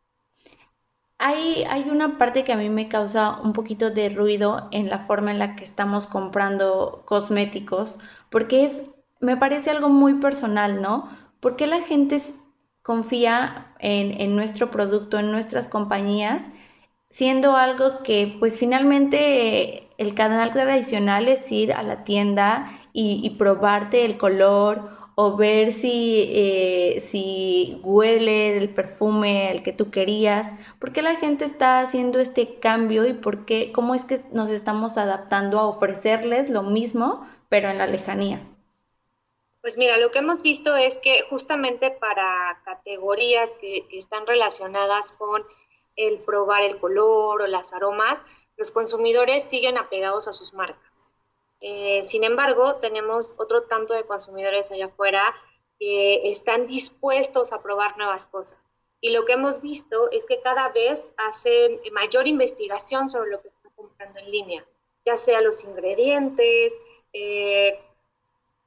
Hay, 1.18 1.64
hay, 1.68 1.88
una 1.88 2.18
parte 2.18 2.44
que 2.44 2.52
a 2.52 2.56
mí 2.56 2.68
me 2.68 2.88
causa 2.88 3.40
un 3.40 3.52
poquito 3.52 3.90
de 3.90 4.08
ruido 4.08 4.68
en 4.72 4.90
la 4.90 5.06
forma 5.06 5.30
en 5.30 5.38
la 5.38 5.56
que 5.56 5.64
estamos 5.64 6.06
comprando 6.06 7.04
cosméticos, 7.06 7.98
porque 8.30 8.64
es, 8.64 8.82
me 9.20 9.36
parece 9.36 9.70
algo 9.70 9.88
muy 9.88 10.14
personal, 10.14 10.82
¿no? 10.82 11.08
¿Por 11.40 11.56
qué 11.56 11.66
la 11.66 11.82
gente 11.82 12.20
confía 12.82 13.74
en, 13.78 14.20
en 14.20 14.34
nuestro 14.34 14.70
producto, 14.70 15.18
en 15.18 15.30
nuestras 15.30 15.68
compañías? 15.68 16.50
siendo 17.14 17.56
algo 17.56 18.02
que 18.02 18.34
pues 18.40 18.58
finalmente 18.58 19.88
el 19.98 20.14
canal 20.14 20.52
tradicional 20.52 21.28
es 21.28 21.50
ir 21.52 21.72
a 21.72 21.84
la 21.84 22.02
tienda 22.02 22.80
y, 22.92 23.30
probarte 23.38 24.04
el 24.04 24.18
color 24.18 24.88
o 25.16 25.36
ver 25.36 25.72
si, 25.72 26.30
eh, 26.32 27.00
si 27.00 27.80
huele 27.82 28.56
el 28.56 28.72
perfume 28.74 29.52
el 29.52 29.62
que 29.62 29.72
tú 29.72 29.90
querías. 29.90 30.48
¿Por 30.78 30.92
qué 30.92 31.02
la 31.02 31.16
gente 31.16 31.44
está 31.44 31.80
haciendo 31.80 32.18
este 32.18 32.58
cambio 32.58 33.06
y 33.06 33.12
por 33.12 33.44
qué, 33.46 33.70
cómo 33.72 33.94
es 33.94 34.04
que 34.04 34.24
nos 34.32 34.50
estamos 34.50 34.98
adaptando 34.98 35.58
a 35.58 35.68
ofrecerles 35.68 36.50
lo 36.50 36.62
mismo, 36.62 37.28
pero 37.48 37.68
en 37.70 37.78
la 37.78 37.86
lejanía? 37.86 38.42
Pues 39.60 39.78
mira, 39.78 39.96
lo 39.96 40.10
que 40.10 40.18
hemos 40.18 40.42
visto 40.42 40.76
es 40.76 40.98
que 40.98 41.22
justamente 41.30 41.90
para 41.90 42.60
categorías 42.64 43.56
que 43.60 43.86
están 43.92 44.26
relacionadas 44.26 45.12
con 45.12 45.42
el 45.96 46.18
probar 46.18 46.62
el 46.62 46.78
color 46.78 47.40
o 47.40 47.46
las 47.46 47.72
aromas, 47.72 48.22
los 48.56 48.72
consumidores 48.72 49.44
siguen 49.44 49.78
apegados 49.78 50.28
a 50.28 50.32
sus 50.32 50.54
marcas. 50.54 50.93
Eh, 51.60 52.02
sin 52.04 52.24
embargo, 52.24 52.76
tenemos 52.76 53.34
otro 53.38 53.62
tanto 53.62 53.94
de 53.94 54.04
consumidores 54.04 54.70
allá 54.70 54.86
afuera 54.86 55.22
que 55.78 56.28
están 56.28 56.66
dispuestos 56.66 57.52
a 57.52 57.62
probar 57.62 57.96
nuevas 57.96 58.26
cosas. 58.26 58.58
Y 59.00 59.10
lo 59.10 59.24
que 59.24 59.34
hemos 59.34 59.60
visto 59.60 60.10
es 60.10 60.24
que 60.24 60.40
cada 60.40 60.70
vez 60.70 61.12
hacen 61.16 61.80
mayor 61.92 62.26
investigación 62.26 63.08
sobre 63.08 63.30
lo 63.30 63.42
que 63.42 63.48
están 63.48 63.72
comprando 63.76 64.18
en 64.18 64.30
línea, 64.30 64.66
ya 65.04 65.16
sea 65.16 65.40
los 65.42 65.62
ingredientes, 65.64 66.72
eh, 67.12 67.78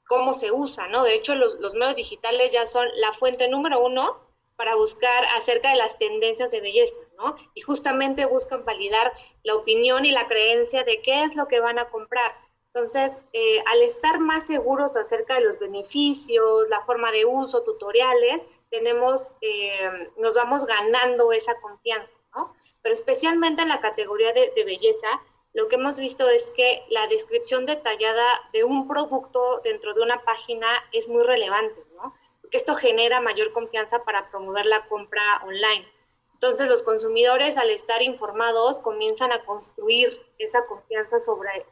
cómo 0.08 0.34
se 0.34 0.52
usa, 0.52 0.88
¿no? 0.88 1.04
De 1.04 1.16
hecho, 1.16 1.36
los, 1.36 1.56
los 1.60 1.74
medios 1.74 1.96
digitales 1.96 2.52
ya 2.52 2.66
son 2.66 2.88
la 2.98 3.14
fuente 3.14 3.48
número 3.48 3.84
uno 3.84 4.28
para 4.56 4.76
buscar 4.76 5.24
acerca 5.36 5.70
de 5.70 5.78
las 5.78 6.00
tendencias 6.00 6.52
de 6.52 6.62
belleza, 6.62 7.00
¿no? 7.18 7.36
Y 7.54 7.62
justamente 7.62 8.26
buscan 8.26 8.66
validar 8.66 9.14
la 9.44 9.56
opinión 9.56 10.04
y 10.04 10.12
la 10.12 10.28
creencia 10.28 10.84
de 10.84 11.02
qué 11.02 11.24
es 11.24 11.36
lo 11.36 11.48
que 11.48 11.60
van 11.60 11.78
a 11.78 11.90
comprar. 11.90 12.36
Entonces, 12.74 13.20
eh, 13.34 13.64
al 13.66 13.82
estar 13.82 14.20
más 14.20 14.46
seguros 14.46 14.96
acerca 14.96 15.36
de 15.36 15.42
los 15.42 15.58
beneficios, 15.60 16.70
la 16.70 16.86
forma 16.86 17.12
de 17.12 17.26
uso, 17.26 17.64
tutoriales, 17.64 18.44
tenemos, 18.70 19.34
eh, 19.42 20.12
nos 20.18 20.36
vamos 20.36 20.66
ganando 20.66 21.32
esa 21.32 21.60
confianza, 21.60 22.18
¿no? 22.36 22.54
Pero 22.82 22.94
especialmente 22.94 23.64
en 23.64 23.70
la 23.70 23.82
categoría 23.82 24.34
de, 24.34 24.52
de 24.56 24.64
belleza, 24.64 25.08
lo 25.54 25.68
que 25.70 25.76
hemos 25.76 26.00
visto 26.00 26.30
es 26.30 26.52
que 26.52 26.84
la 26.90 27.08
descripción 27.08 27.66
detallada 27.66 28.28
de 28.54 28.64
un 28.64 28.88
producto 28.88 29.60
dentro 29.64 29.94
de 29.96 30.02
una 30.02 30.24
página 30.24 30.68
es 30.92 31.10
muy 31.10 31.24
relevante, 31.24 31.84
¿no? 31.96 32.14
esto 32.52 32.76
genera 32.76 33.22
mayor 33.22 33.52
confianza 33.52 34.04
para 34.04 34.30
promover 34.30 34.66
la 34.66 34.88
compra 34.88 35.42
online. 35.46 35.88
Entonces 36.34 36.68
los 36.68 36.84
consumidores 36.84 37.58
al 37.58 37.72
estar 37.72 38.02
informados 38.02 38.80
comienzan 38.80 39.32
a 39.32 39.44
construir 39.44 40.10
esa 40.38 40.66
confianza 40.66 41.20
sobre, 41.20 41.66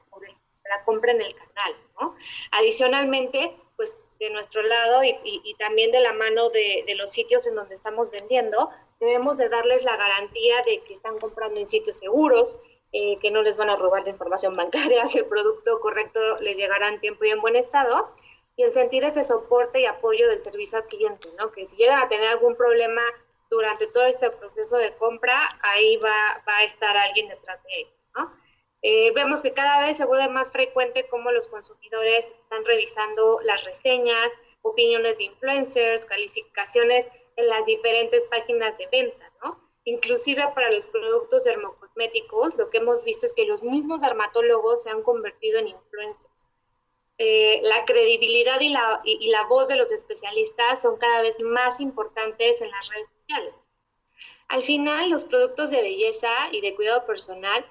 la 0.70 0.84
compra 0.84 1.12
en 1.12 1.22
el 1.22 1.36
canal. 1.36 1.76
Adicionalmente, 2.52 3.56
pues 3.76 4.00
de 4.20 4.30
nuestro 4.30 4.62
lado 4.64 5.04
y, 5.04 5.56
también 5.60 5.92
de 5.92 6.00
la 6.00 6.14
mano 6.14 6.50
de, 6.50 6.86
los 6.98 7.12
sitios 7.12 7.46
en 7.48 7.56
donde 7.56 7.76
estamos 7.76 8.12
vendiendo, 8.12 8.70
debemos 9.00 9.38
de 9.38 9.50
darles 9.50 9.84
la 9.84 9.98
garantía 9.98 10.62
de 10.64 10.82
que 10.84 10.94
están 10.94 11.20
comprando 11.20 11.60
en 11.60 11.68
sitios 11.68 11.98
seguros, 11.98 12.58
eh, 12.92 13.18
que 13.20 13.32
no 13.32 13.42
les 13.42 13.58
van 13.58 13.70
a 13.70 13.76
robar 13.76 14.04
la 14.04 14.12
información 14.12 14.56
bancaria, 14.56 15.04
que 15.12 15.20
el 15.20 15.26
producto 15.26 15.80
correcto 15.80 16.20
les 16.40 16.56
llegará 16.56 16.90
en 16.90 17.02
tiempo 17.02 17.26
y 17.26 17.30
en 17.30 17.42
buen 17.42 17.56
estado, 17.56 18.10
y 18.56 18.64
el 18.64 18.74
sentir 18.74 19.04
ese 19.04 19.26
soporte 19.26 19.82
y 19.82 19.86
apoyo 19.86 20.30
del 20.30 20.42
servicio 20.42 20.78
al 20.78 20.86
cliente, 20.86 21.28
¿no? 21.38 21.52
Que 21.52 21.66
si 21.66 21.76
llegan 21.76 22.00
a 22.00 22.08
tener 22.08 22.30
algún 22.30 22.56
problema 22.56 23.02
durante 23.50 23.88
todo 23.88 24.06
este 24.06 24.30
proceso 24.30 24.78
de 24.78 24.96
compra, 24.96 25.38
ahí 25.62 25.98
va, 25.98 26.42
va 26.48 26.58
a 26.58 26.64
estar 26.64 26.96
alguien 26.96 27.28
detrás 27.28 27.62
de 27.64 27.82
ellos, 27.82 28.05
¿no? 28.05 28.05
Eh, 28.88 29.12
vemos 29.15 29.42
que 29.42 29.51
cada 29.51 29.80
vez 29.80 29.98
se 29.98 30.06
vuelve 30.06 30.30
más 30.30 30.51
frecuente 30.51 31.08
cómo 31.08 31.32
los 31.32 31.48
consumidores 31.48 32.25
están 32.30 32.63
revisando 32.65 33.39
las 33.42 33.63
reseñas, 33.63 34.32
opiniones 34.62 35.18
de 35.18 35.24
influencers, 35.24 36.06
calificaciones 36.06 37.08
en 37.36 37.48
las 37.48 37.65
diferentes 37.65 38.27
páginas 38.27 38.77
de 38.77 38.88
venta, 38.92 39.34
¿no? 39.44 39.60
Inclusive 39.86 40.48
para 40.54 40.72
los 40.72 40.86
productos 40.86 41.46
dermocosméticos, 41.46 42.58
lo 42.58 42.70
que 42.70 42.77
hemos 42.77 43.04
visto 43.04 43.25
es 43.25 43.34
que 43.34 43.46
los 43.46 43.63
mismos 43.63 44.01
dermatólogos 44.01 44.84
se 44.84 44.92
han 44.92 45.01
convertido 45.01 45.58
en 45.58 45.70
influencers. 45.70 46.50
Eh, 47.18 47.62
la 47.63 47.86
credibilidad 47.86 48.62
y 48.62 48.70
la, 48.70 49.01
y, 49.04 49.30
la 49.30 49.48
voz 49.48 49.68
de 49.68 49.77
los 49.77 49.92
especialistas 49.92 50.84
son 50.84 50.98
cada 50.98 51.24
vez 51.24 51.42
más 51.42 51.80
importantes 51.80 52.62
en 52.62 52.70
las 52.70 52.88
redes 52.89 53.10
sociales. 53.20 53.56
Al 54.48 54.62
final, 54.62 55.10
los 55.10 55.24
productos 55.24 55.72
de 55.72 55.82
belleza 55.82 56.30
y 56.51 56.62
de 56.62 56.75
cuidado 56.75 57.08
personal 57.08 57.65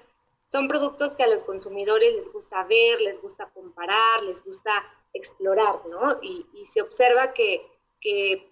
son 0.45 0.67
productos 0.67 1.15
que 1.15 1.23
a 1.23 1.27
los 1.27 1.43
consumidores 1.43 2.13
les 2.13 2.31
gusta 2.31 2.63
ver, 2.63 3.01
les 3.01 3.21
gusta 3.21 3.49
comparar, 3.53 4.23
les 4.23 4.43
gusta 4.43 4.71
explorar, 5.13 5.85
¿no? 5.87 6.19
Y, 6.21 6.45
se 6.71 6.81
observa 6.81 7.33
que, 7.33 7.65
que, 7.99 8.51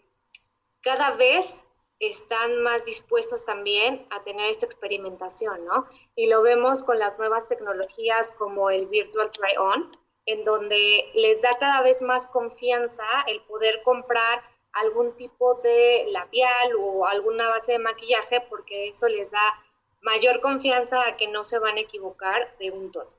cada 0.82 1.12
vez 1.12 1.66
están 2.00 2.62
más 2.64 2.84
dispuestos 2.84 3.46
también 3.46 4.06
a 4.10 4.24
tener 4.24 4.50
esta 4.50 4.66
experimentación, 4.66 5.64
¿no? 5.66 5.86
Y 6.16 6.28
lo 6.28 6.42
vemos 6.42 6.84
con 6.84 7.00
las 7.00 7.18
nuevas 7.18 7.48
tecnologías 7.48 8.34
como 8.34 8.70
el 8.70 8.88
Virtual 8.88 9.32
Try-On, 9.32 9.90
en 10.26 10.44
donde 10.44 11.10
les 11.14 11.42
da 11.42 11.58
cada 11.58 11.82
vez 11.82 12.02
más 12.02 12.28
confianza 12.28 13.06
el 13.28 13.42
poder 13.44 13.82
comprar 13.84 14.42
algún 14.74 15.16
tipo 15.16 15.56
de 15.56 16.08
labial 16.10 16.76
o 16.80 17.06
alguna 17.06 17.48
base 17.50 17.74
de 17.74 17.80
maquillaje 17.80 18.42
porque 18.50 18.90
eso 18.90 19.08
les 19.08 19.32
da 19.32 19.60
mayor 20.03 20.41
confianza 20.41 21.07
a 21.07 21.17
que 21.17 21.27
no 21.27 21.43
se 21.43 21.60
van 21.60 21.77
a 21.77 21.81
equivocar 21.81 22.55
de 22.60 22.72
un 22.72 22.91
tono. 22.91 23.10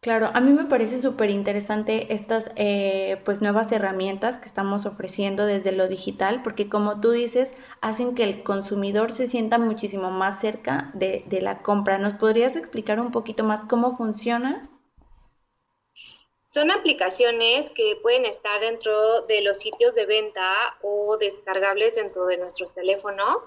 Claro, 0.00 0.30
a 0.34 0.40
mí 0.40 0.52
me 0.52 0.64
parece 0.64 1.00
súper 1.00 1.30
interesante 1.30 2.12
estas 2.12 2.50
eh, 2.56 3.22
pues 3.24 3.40
nuevas 3.40 3.70
herramientas 3.70 4.36
que 4.38 4.48
estamos 4.48 4.84
ofreciendo 4.84 5.46
desde 5.46 5.70
lo 5.70 5.86
digital, 5.86 6.42
porque 6.42 6.68
como 6.68 7.00
tú 7.00 7.12
dices, 7.12 7.54
hacen 7.80 8.16
que 8.16 8.24
el 8.24 8.42
consumidor 8.42 9.12
se 9.12 9.28
sienta 9.28 9.58
muchísimo 9.58 10.10
más 10.10 10.40
cerca 10.40 10.90
de, 10.94 11.22
de 11.26 11.40
la 11.40 11.62
compra. 11.62 11.98
¿Nos 11.98 12.14
podrías 12.14 12.56
explicar 12.56 12.98
un 12.98 13.12
poquito 13.12 13.44
más 13.44 13.64
cómo 13.64 13.96
funciona? 13.96 14.68
Son 16.42 16.72
aplicaciones 16.72 17.70
que 17.70 17.96
pueden 18.02 18.26
estar 18.26 18.60
dentro 18.60 19.22
de 19.22 19.40
los 19.42 19.58
sitios 19.60 19.94
de 19.94 20.06
venta 20.06 20.76
o 20.82 21.16
descargables 21.16 21.94
dentro 21.94 22.26
de 22.26 22.38
nuestros 22.38 22.74
teléfonos, 22.74 23.46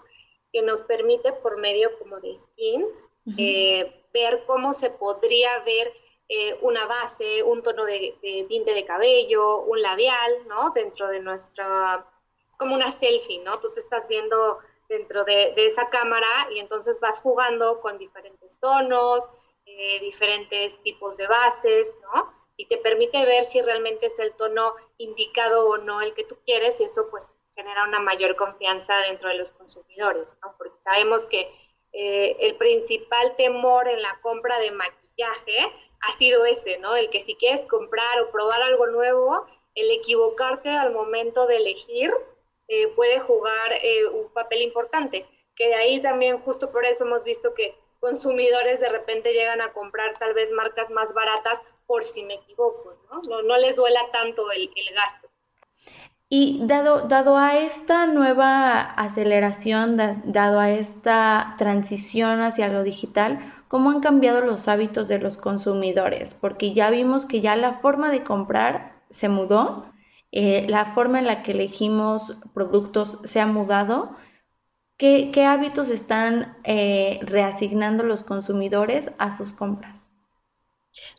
que 0.55 0.61
nos 0.61 0.81
permite 0.83 1.33
por 1.33 1.57
medio 1.57 1.99
como 1.99 2.21
de 2.21 2.33
skins 2.33 3.11
eh, 3.37 3.93
ver 4.13 4.45
cómo 4.47 4.73
se 4.73 4.89
podría 4.89 5.59
ver 5.65 5.91
eh, 6.29 6.57
una 6.61 6.85
base, 6.85 7.43
un 7.43 7.61
tono 7.61 7.83
de, 7.83 8.17
tinte 8.47 8.73
de 8.73 8.85
cabello, 8.85 9.63
un 9.63 9.81
labial, 9.81 10.47
¿no? 10.47 10.69
Dentro 10.69 11.09
de 11.09 11.19
nuestra, 11.19 12.07
es 12.47 12.55
como 12.55 12.73
una 12.73 12.89
selfie, 12.89 13.39
¿no? 13.39 13.59
Tú 13.59 13.73
te 13.73 13.81
estás 13.81 14.07
viendo 14.07 14.59
dentro 14.87 15.25
de, 15.25 15.53
esa 15.57 15.89
cámara 15.89 16.47
y 16.51 16.59
entonces 16.59 17.01
vas 17.01 17.19
jugando 17.19 17.81
con 17.81 17.97
diferentes 17.97 18.57
tonos, 18.61 19.27
eh, 19.65 19.99
diferentes 19.99 20.81
tipos 20.83 21.17
de 21.17 21.27
bases, 21.27 21.97
¿no? 22.01 22.31
Y 22.55 22.67
te 22.67 22.77
permite 22.77 23.25
ver 23.25 23.43
si 23.43 23.59
realmente 23.59 24.05
es 24.05 24.19
el 24.19 24.31
tono 24.37 24.73
indicado 24.99 25.67
o 25.67 25.79
no 25.79 25.99
el 25.99 26.13
que 26.13 26.23
tú 26.23 26.37
quieres 26.45 26.79
y 26.79 26.85
eso 26.85 27.09
pues 27.11 27.33
genera 27.55 27.83
una 27.85 27.99
mayor 27.99 28.35
confianza 28.35 28.95
dentro 29.07 29.29
de 29.29 29.35
los 29.35 29.51
consumidores, 29.51 30.37
¿no? 30.43 30.53
Porque 30.57 30.81
sabemos 30.81 31.25
que 31.25 31.49
eh, 31.93 32.35
el 32.41 32.55
principal 32.57 33.35
temor 33.37 33.87
en 33.87 34.01
la 34.01 34.19
compra 34.21 34.59
de 34.59 34.71
maquillaje 34.71 35.71
ha 36.01 36.11
sido 36.11 36.45
ese, 36.45 36.77
¿no? 36.79 36.95
El 36.95 37.09
que 37.09 37.19
si 37.19 37.35
quieres 37.35 37.65
comprar 37.65 38.21
o 38.21 38.31
probar 38.31 38.61
algo 38.61 38.87
nuevo, 38.87 39.45
el 39.75 39.91
equivocarte 39.91 40.69
al 40.69 40.91
momento 40.91 41.47
de 41.47 41.57
elegir 41.57 42.13
eh, 42.67 42.87
puede 42.95 43.19
jugar 43.19 43.73
eh, 43.81 44.07
un 44.07 44.31
papel 44.33 44.61
importante. 44.61 45.25
Que 45.55 45.67
de 45.67 45.75
ahí 45.75 46.01
también, 46.01 46.39
justo 46.39 46.71
por 46.71 46.85
eso 46.85 47.05
hemos 47.05 47.23
visto 47.23 47.53
que 47.53 47.77
consumidores 47.99 48.79
de 48.79 48.89
repente 48.89 49.33
llegan 49.33 49.61
a 49.61 49.71
comprar 49.73 50.19
tal 50.19 50.33
vez 50.33 50.51
marcas 50.51 50.89
más 50.89 51.13
baratas 51.13 51.61
por 51.87 52.03
si 52.05 52.23
me 52.23 52.35
equivoco, 52.35 52.93
¿no? 53.09 53.41
No, 53.41 53.57
les 53.57 53.77
duela 53.77 54.11
tanto 54.11 54.51
el, 54.51 54.69
el 54.75 54.93
gasto. 54.93 55.29
Y 56.27 56.61
dado, 56.65 57.07
dado 57.07 57.37
a 57.37 57.57
esta 57.57 58.07
nueva 58.07 58.81
aceleración, 58.81 59.97
dado 60.25 60.59
a 60.59 60.71
esta 60.71 61.55
transición 61.57 62.41
hacia 62.41 62.67
lo 62.67 62.83
digital, 62.83 63.53
¿cómo 63.67 63.91
han 63.91 64.01
cambiado 64.01 64.41
los 64.41 64.67
hábitos 64.67 65.07
de 65.07 65.19
los 65.19 65.37
consumidores? 65.37 66.33
Porque 66.33 66.73
ya 66.73 66.89
vimos 66.89 67.25
que 67.25 67.41
ya 67.41 67.55
la 67.55 67.73
forma 67.73 68.09
de 68.09 68.23
comprar 68.23 68.95
se 69.11 69.29
mudó, 69.29 69.85
eh, 70.31 70.65
la 70.67 70.85
forma 70.85 71.19
en 71.19 71.27
la 71.27 71.43
que 71.43 71.51
elegimos 71.51 72.37
productos 72.53 73.19
se 73.23 73.39
ha 73.39 73.45
mudado. 73.45 74.15
¿Qué, 74.97 75.45
hábitos 75.45 75.89
están 75.89 76.57
eh, 76.63 77.19
reasignando 77.21 78.03
los 78.03 78.23
consumidores 78.23 79.11
a 79.19 79.31
sus 79.31 79.53
compras? 79.53 80.04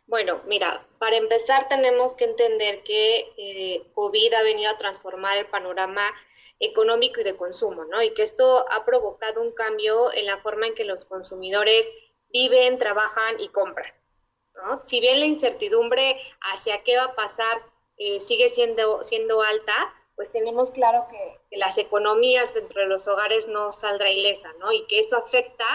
Bueno, 0.06 0.40
mira, 0.47 0.87
para 0.99 1.16
empezar 1.16 1.68
tenemos 1.68 2.16
que 2.16 2.25
entender 2.25 2.83
que 2.83 3.33
eh, 3.37 3.90
COVID 3.95 4.35
ha 4.35 4.42
venido 4.42 4.71
a 4.71 4.78
transformar 4.78 5.38
el 5.38 5.47
panorama 5.47 6.12
económico 6.61 7.21
y 7.21 7.25
de 7.25 7.37
consumo, 7.37 7.85
¿no? 7.85 8.02
Y 8.02 8.14
que 8.14 8.23
esto 8.23 8.64
ha 8.71 8.85
provocado 8.85 9.42
un 9.42 9.52
cambio 9.52 10.12
en 10.12 10.26
la 10.26 10.38
forma 10.38 10.66
en 10.66 10.75
que 10.75 10.85
los 10.85 11.04
consumidores 11.04 11.88
viven, 12.33 12.78
trabajan 12.78 13.40
y 13.40 13.49
compran, 13.49 13.92
¿no? 14.54 14.83
Si 14.85 15.00
bien 15.00 15.21
la 15.21 15.26
incertidumbre 15.26 16.18
hacia 16.52 16.83
qué 16.83 16.97
va 16.97 17.04
a 17.04 17.14
pasar 17.14 17.62
eh, 17.99 18.21
sigue 18.21 18.49
siendo, 18.49 19.02
siendo 19.02 19.42
alta, 19.42 19.95
pues 20.16 20.33
tenemos 20.33 20.71
claro 20.71 21.06
que, 21.11 21.56
las 21.59 21.78
economías 21.78 22.52
dentro 22.54 22.83
de 22.83 22.88
los 22.88 23.06
hogares 23.06 23.49
no 23.49 23.73
saldrá 23.73 24.11
ilesa, 24.11 24.52
¿no? 24.59 24.73
Y 24.73 24.87
que 24.87 24.99
eso 24.99 25.16
afecta 25.16 25.66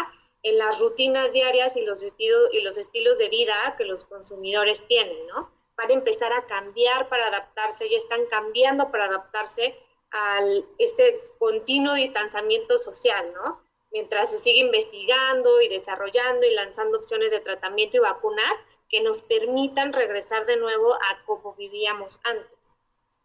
en 0.44 0.58
las 0.58 0.80
rutinas 0.80 1.34
diarias 1.34 1.78
y 1.78 1.82
los, 1.82 2.02
estilos, 2.04 2.50
y 2.52 2.62
los 2.62 2.78
estilos 2.78 3.18
de 3.18 3.30
vida 3.30 3.76
que 3.78 3.86
los 3.86 4.06
consumidores 4.06 4.88
tienen, 4.88 5.28
¿no? 5.28 5.52
Van 5.78 5.90
a 5.90 5.94
empezar 5.94 6.34
a 6.34 6.46
cambiar 6.46 7.10
para 7.10 7.28
adaptarse, 7.28 7.90
ya 7.90 7.98
están 7.98 8.26
cambiando 8.26 8.92
para 8.92 9.06
adaptarse 9.06 9.76
a 10.12 10.40
este 10.78 11.22
continuo 11.40 11.94
distanciamiento 11.94 12.78
social, 12.78 13.34
¿no? 13.34 13.62
Mientras 13.92 14.32
se 14.32 14.38
sigue 14.38 14.60
investigando 14.60 15.62
y 15.62 15.68
desarrollando 15.68 16.46
y 16.46 16.54
lanzando 16.54 16.98
opciones 16.98 17.32
de 17.32 17.40
tratamiento 17.40 17.98
y 17.98 18.00
vacunas 18.00 18.54
que 18.90 19.02
nos 19.02 19.22
permitan 19.22 19.94
regresar 19.94 20.46
de 20.46 20.58
nuevo 20.58 20.94
a 20.94 21.24
como 21.26 21.54
vivíamos 21.56 22.20
antes. 22.24 22.61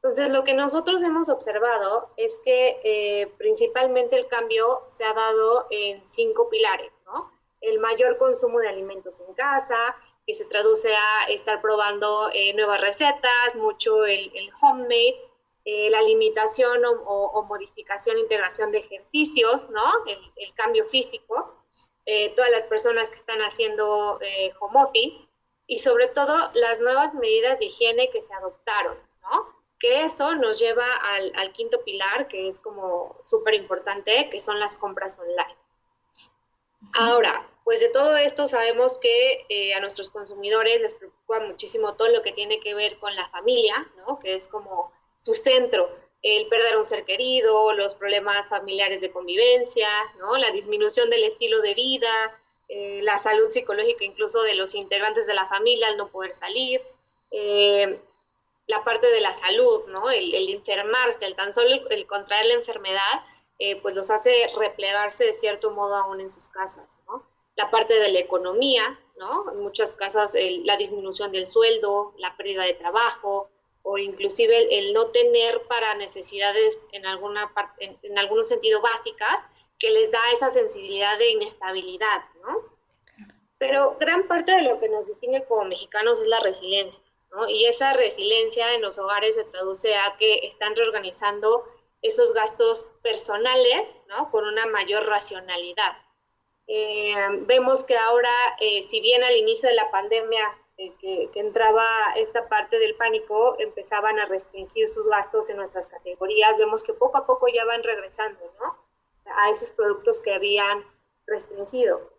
Entonces, 0.07 0.33
lo 0.33 0.45
que 0.45 0.55
nosotros 0.55 1.03
hemos 1.03 1.29
observado 1.29 2.13
es 2.17 2.39
que 2.45 2.81
eh, 2.85 3.27
principalmente 3.39 4.15
el 4.17 4.29
cambio 4.29 4.85
se 4.87 5.05
ha 5.05 5.13
dado 5.13 5.67
en 5.69 6.01
cinco 6.01 6.49
pilares, 6.49 7.01
¿no? 7.07 7.33
El 7.61 7.81
mayor 7.81 8.17
consumo 8.17 8.61
de 8.61 8.69
alimentos 8.69 9.19
en 9.19 9.35
casa, 9.35 9.97
que 10.25 10.33
se 10.33 10.45
traduce 10.45 10.95
a 10.95 11.25
estar 11.31 11.61
probando 11.61 12.31
eh, 12.33 12.55
nuevas 12.55 12.83
recetas, 12.83 13.57
mucho 13.57 14.05
el, 14.05 14.31
homemade, 14.63 15.17
eh, 15.65 15.91
la 15.91 16.03
limitación 16.03 16.83
o, 16.85 17.43
modificación, 17.49 18.17
integración 18.19 18.71
de 18.71 18.79
ejercicios, 18.79 19.71
¿no? 19.71 19.83
El, 20.07 20.55
cambio 20.55 20.85
físico, 20.85 21.65
todas 22.37 22.51
las 22.53 22.65
personas 22.67 23.11
que 23.11 23.17
están 23.17 23.41
haciendo 23.41 24.21
home 24.61 24.85
office 24.85 25.29
y 25.67 25.81
sobre 25.81 26.07
todo 26.07 26.53
las 26.55 26.79
nuevas 26.79 27.13
medidas 27.15 27.59
de 27.59 27.65
higiene 27.65 28.09
que 28.11 28.21
se 28.21 28.33
adoptaron, 28.35 28.97
¿no? 29.23 29.56
Que 29.79 30.05
eso 30.05 30.35
nos 30.37 30.59
lleva 30.59 30.87
al, 31.35 31.53
quinto 31.53 31.83
pilar, 31.85 32.29
que 32.29 32.49
es 32.49 32.59
como 32.59 33.19
súper 33.23 33.55
importante, 33.55 34.29
que 34.31 34.41
son 34.41 34.59
las 34.59 34.77
compras 34.77 35.19
online. 35.19 35.57
Ahora, 36.95 37.49
pues 37.65 37.81
de 37.81 37.89
todo 37.91 38.17
esto 38.17 38.49
sabemos 38.49 38.99
que 38.99 39.45
eh, 39.49 39.75
a 39.75 39.81
nuestros 39.81 40.11
consumidores 40.11 40.81
les 40.81 40.95
preocupa 40.95 41.41
muchísimo 41.41 41.95
todo 41.95 42.09
lo 42.09 42.23
que 42.23 42.33
tiene 42.33 42.61
que 42.61 42.75
ver 42.75 42.99
con 42.99 43.15
la 43.15 43.29
familia, 43.31 43.75
¿no? 43.97 44.19
Que 44.19 44.35
es 44.35 44.49
como 44.49 44.93
su 45.17 45.35
centro, 45.35 45.91
el 46.23 46.49
perder 46.49 46.77
un 46.77 46.87
ser 46.87 47.05
querido, 47.05 47.73
los 47.73 47.95
problemas 47.95 48.49
familiares 48.49 49.01
de 49.01 49.11
convivencia, 49.11 49.89
¿no? 50.19 50.37
La 50.37 50.51
disminución 50.53 51.11
del 51.11 51.25
estilo 51.25 51.61
de 51.61 51.75
vida, 51.75 52.41
eh, 52.69 53.01
la 53.03 53.17
salud 53.17 53.51
psicológica 53.51 54.05
incluso 54.05 54.43
de 54.43 54.55
los 54.55 54.75
integrantes 54.75 55.27
de 55.27 55.35
la 55.35 55.47
familia 55.47 55.89
al 55.89 55.97
no 55.97 56.09
poder 56.09 56.35
salir, 56.35 56.81
eh, 57.31 58.01
la 58.67 58.83
parte 58.85 59.07
de 59.07 59.21
la 59.21 59.33
salud, 59.33 59.87
¿no? 59.89 60.11
El, 60.11 60.49
enfermarse, 60.51 61.27
el 61.27 61.37
tan 61.37 61.53
solo 61.53 61.89
el, 61.89 62.07
contraer 62.07 62.47
la 62.47 62.55
enfermedad, 62.55 63.25
eh, 63.59 63.81
pues 63.81 63.95
los 63.95 64.11
hace 64.11 64.49
replegarse 64.59 65.25
de 65.25 65.33
cierto 65.33 65.71
modo 65.71 65.95
aún 65.95 66.21
en 66.21 66.31
sus 66.31 66.49
casas. 66.49 66.97
La 67.55 67.71
parte 67.71 67.99
de 67.99 68.11
la 68.11 68.19
economía, 68.19 68.99
¿no? 69.17 69.51
En 69.51 69.61
muchas 69.61 69.95
casas 69.95 70.37
la 70.65 70.77
disminución 70.77 71.33
del 71.33 71.47
sueldo, 71.47 72.15
la 72.19 72.37
pérdida 72.37 72.65
de 72.65 72.75
trabajo 72.75 73.49
o 73.89 73.99
inclusive 73.99 74.79
el, 74.79 74.93
no 74.93 75.07
tener 75.07 75.63
para 75.69 75.95
necesidades 75.95 76.87
en, 76.91 77.07
alguna 77.07 77.55
parte, 77.55 77.97
en, 78.03 78.19
algún 78.19 78.45
sentido 78.45 78.83
básicas 78.83 79.47
que 79.79 79.91
les 79.91 80.11
da 80.11 80.19
esa 80.33 80.51
sensibilidad 80.51 81.17
de 81.19 81.31
inestabilidad, 81.31 82.25
¿no? 82.43 82.63
Pero 83.59 83.97
gran 84.01 84.27
parte 84.27 84.57
de 84.57 84.63
lo 84.63 84.81
que 84.81 84.89
nos 84.89 85.07
distingue 85.07 85.45
como 85.47 85.67
mexicanos 85.67 86.21
es 86.21 86.27
la 86.27 86.41
resiliencia. 86.41 87.01
Y 87.49 87.67
esa 87.67 87.93
resiliencia 87.93 88.75
en 88.75 88.83
los 88.83 88.99
hogares 88.99 89.35
se 89.35 89.45
traduce 89.45 89.95
a 89.95 90.17
que 90.17 90.47
están 90.47 90.75
reorganizando 90.75 91.65
esos 92.03 92.33
gastos 92.35 92.87
personales, 93.03 93.99
¿no? 94.09 94.31
Con 94.31 94.45
una 94.45 94.67
mayor 94.67 95.07
racionalidad. 95.07 95.97
Eh, 96.67 97.15
vemos 97.43 97.85
que 97.85 97.97
ahora, 97.97 98.33
eh, 98.61 98.83
si 98.83 99.01
bien 99.01 99.23
al 99.23 99.37
inicio 99.37 99.69
de 99.69 99.75
la 99.75 99.91
pandemia 99.91 100.43
eh, 100.79 100.93
que, 100.99 101.31
entraba 101.35 101.87
esta 102.17 102.49
parte 102.49 102.79
del 102.79 102.97
pánico, 102.97 103.57
empezaban 103.59 104.19
a 104.19 104.25
restringir 104.25 104.89
sus 104.89 105.09
gastos 105.09 105.49
en 105.49 105.57
nuestras 105.57 105.89
categorías, 105.89 106.59
vemos 106.59 106.83
que 106.83 106.93
poco 106.93 107.19
a 107.19 107.27
poco 107.27 107.47
ya 107.49 107.65
van 107.65 107.83
regresando, 107.83 108.53
¿no? 108.61 108.77
A 109.37 109.51
esos 109.51 109.71
productos 109.71 110.21
que 110.21 110.35
habían 110.35 110.85
restringido 111.27 112.11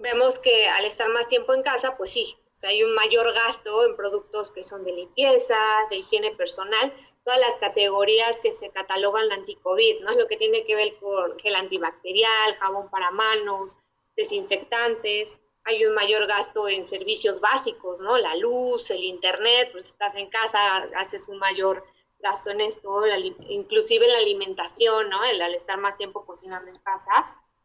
vemos 0.00 0.38
que 0.38 0.66
al 0.68 0.84
estar 0.84 1.08
más 1.08 1.28
tiempo 1.28 1.54
en 1.54 1.62
casa, 1.62 1.96
pues 1.96 2.12
sí, 2.12 2.36
hay 2.64 2.82
un 2.82 2.94
mayor 2.94 3.32
gasto 3.32 3.86
en 3.86 3.96
productos 3.96 4.50
que 4.50 4.64
son 4.64 4.84
de 4.84 4.92
limpieza, 4.92 5.58
de 5.90 5.96
higiene 5.96 6.34
personal, 6.36 6.92
todas 7.24 7.40
las 7.40 7.58
categorías 7.58 8.40
que 8.40 8.52
se 8.52 8.70
catalogan 8.70 9.30
anti-COVID, 9.32 10.00
¿no? 10.00 10.12
Lo 10.12 10.26
que 10.26 10.36
tiene 10.36 10.64
que 10.64 10.74
ver 10.74 10.94
con 10.98 11.38
gel 11.38 11.54
antibacterial, 11.54 12.56
jabón 12.56 12.90
para 12.90 13.10
manos, 13.10 13.76
desinfectantes, 14.16 15.40
hay 15.64 15.84
un 15.84 15.94
mayor 15.94 16.26
gasto 16.26 16.68
en 16.68 16.84
servicios 16.84 17.40
básicos, 17.40 18.00
¿no? 18.00 18.16
La 18.18 18.36
luz, 18.36 18.90
el 18.90 19.02
internet, 19.02 19.70
pues 19.72 19.88
estás 19.88 20.14
en 20.14 20.30
casa, 20.30 20.76
haces 20.96 21.28
un 21.28 21.38
mayor 21.38 21.84
gasto 22.20 22.50
en 22.50 22.60
esto, 22.60 23.02
inclusive 23.48 24.06
la 24.06 24.18
alimentación, 24.18 25.10
¿no? 25.10 25.24
El, 25.24 25.42
al 25.42 25.54
estar 25.54 25.78
más 25.78 25.96
tiempo 25.96 26.24
cocinando 26.24 26.70
en 26.70 26.78
casa, 26.78 27.10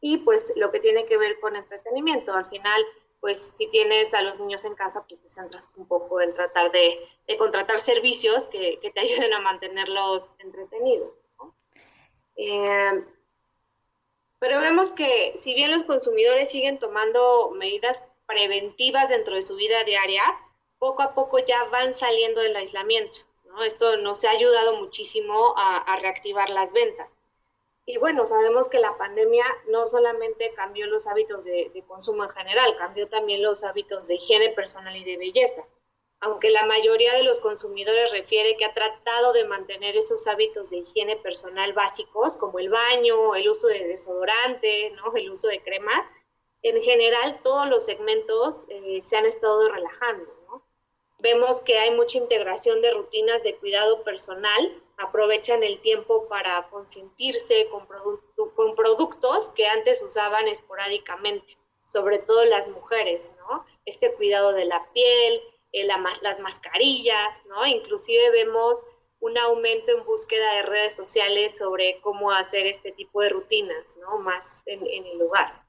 y 0.02 0.18
pues 0.18 0.54
lo 0.56 0.72
que 0.72 0.80
tiene 0.80 1.06
que 1.06 1.18
ver 1.18 1.40
con 1.40 1.56
entretenimiento. 1.56 2.34
Al 2.34 2.48
final, 2.48 2.84
pues 3.22 3.38
si 3.56 3.68
tienes 3.68 4.14
a 4.16 4.24
los 4.24 4.40
niños 4.40 4.66
en 4.66 4.74
casa, 4.74 5.06
pues 5.08 5.22
te 5.22 5.30
centras 5.30 5.76
un 5.78 5.88
poco 5.88 6.20
en 6.20 6.34
tratar 6.34 6.72
de, 6.72 7.00
contratar 7.38 7.80
servicios 7.80 8.48
que, 8.48 8.80
te 8.82 9.00
ayuden 9.00 9.34
a 9.34 9.40
mantenerlos 9.40 10.32
entretenidos. 10.40 11.14
Eh, 12.36 13.06
pero 14.40 14.60
vemos 14.60 14.92
que 14.92 15.34
si 15.38 15.54
bien 15.54 15.70
los 15.70 15.84
consumidores 15.84 16.50
siguen 16.50 16.80
tomando 16.80 17.52
medidas 17.52 18.04
preventivas 18.26 19.10
dentro 19.10 19.36
de 19.36 19.44
su 19.44 19.56
vida 19.56 19.84
diaria, 19.84 20.24
poco 20.80 21.04
a 21.04 21.14
poco 21.14 21.38
ya 21.38 21.64
van 21.66 21.94
saliendo 21.94 22.42
del 22.42 22.56
aislamiento. 22.56 23.20
Esto 23.64 23.98
nos 23.98 24.24
ha 24.24 24.32
ayudado 24.32 24.78
muchísimo 24.78 25.54
a 25.58 26.00
reactivar 26.00 26.50
las 26.50 26.72
ventas. 26.72 27.18
Y 27.92 27.98
bueno, 27.98 28.24
sabemos 28.24 28.70
que 28.70 28.80
la 28.80 28.98
pandemia 28.98 29.44
no 29.68 29.86
solamente 29.86 30.54
cambió 30.54 30.88
los 30.88 31.08
hábitos 31.08 31.44
de, 31.44 31.84
consumo 31.90 32.24
en 32.24 32.30
general, 32.30 32.78
cambió 32.78 33.10
también 33.10 33.44
los 33.44 33.66
hábitos 33.66 34.08
de 34.08 34.16
higiene 34.16 34.52
personal 34.52 34.96
y 34.96 35.04
de 35.04 35.18
belleza. 35.18 35.68
Aunque 36.22 36.52
la 36.52 36.66
mayoría 36.66 37.14
de 37.16 37.24
los 37.24 37.42
consumidores 37.42 38.14
refiere 38.14 38.56
que 38.56 38.64
ha 38.64 38.74
tratado 38.74 39.34
de 39.34 39.44
mantener 39.44 39.98
esos 39.98 40.26
hábitos 40.28 40.70
de 40.70 40.78
higiene 40.78 41.18
personal 41.18 41.74
básicos, 41.74 42.38
como 42.38 42.60
el 42.60 42.70
baño, 42.70 43.36
el 43.36 43.50
uso 43.50 43.68
de 43.68 43.86
desodorante, 43.86 44.92
¿no? 44.92 45.14
el 45.14 45.30
uso 45.30 45.50
de 45.50 45.62
cremas, 45.62 46.06
en 46.62 46.82
general 46.82 47.42
todos 47.44 47.68
los 47.68 47.84
segmentos 47.84 48.68
eh, 48.70 49.02
se 49.02 49.18
han 49.18 49.26
estado 49.26 49.68
relajando. 49.68 50.32
Vemos 51.20 51.60
que 51.60 51.78
hay 51.78 51.94
mucha 51.94 52.20
integración 52.20 52.82
de 52.82 52.92
rutinas 52.92 53.44
de 53.44 53.58
cuidado 53.58 54.06
personal, 54.06 54.82
aprovechan 55.02 55.64
el 55.64 55.82
tiempo 55.82 56.28
para 56.28 56.70
consentirse 56.70 57.68
con, 57.70 57.88
con 58.56 58.76
productos 58.76 59.50
que 59.50 59.68
antes 59.68 60.02
usaban 60.02 60.48
esporádicamente, 60.48 61.58
sobre 61.84 62.20
todo 62.20 62.46
las 62.46 62.70
mujeres, 62.70 63.32
¿no? 63.38 63.66
Este 63.86 64.14
cuidado 64.14 64.54
de 64.54 64.66
la 64.66 64.92
piel, 64.94 65.42
eh, 65.74 65.86
las 65.86 66.40
mascarillas, 66.40 67.46
¿no? 67.46 67.66
Inclusive 67.66 68.30
vemos 68.32 68.86
un 69.22 69.38
aumento 69.38 69.92
en 69.92 70.04
búsqueda 70.04 70.56
de 70.56 70.64
redes 70.64 70.96
sociales 70.96 71.58
sobre 71.58 72.02
cómo 72.02 72.32
hacer 72.32 72.66
este 72.68 72.92
tipo 72.92 73.22
de 73.22 73.30
rutinas, 73.30 73.96
¿no? 73.98 74.18
Más 74.18 74.64
en, 74.66 74.86
el 74.86 75.18
lugar. 75.18 75.64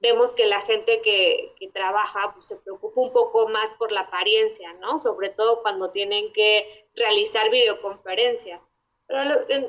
Vemos 0.00 0.34
que 0.34 0.44
la 0.44 0.60
gente 0.60 1.00
que, 1.00 1.54
trabaja 1.72 2.34
pues, 2.34 2.46
se 2.46 2.56
preocupa 2.56 3.00
un 3.00 3.12
poco 3.12 3.48
más 3.48 3.72
por 3.74 3.92
la 3.92 4.00
apariencia, 4.00 4.74
¿no? 4.74 4.98
Sobre 4.98 5.30
todo 5.30 5.62
cuando 5.62 5.90
tienen 5.90 6.32
que 6.32 6.88
realizar 6.94 7.48
videoconferencias. 7.50 8.65
Pero 9.06 9.20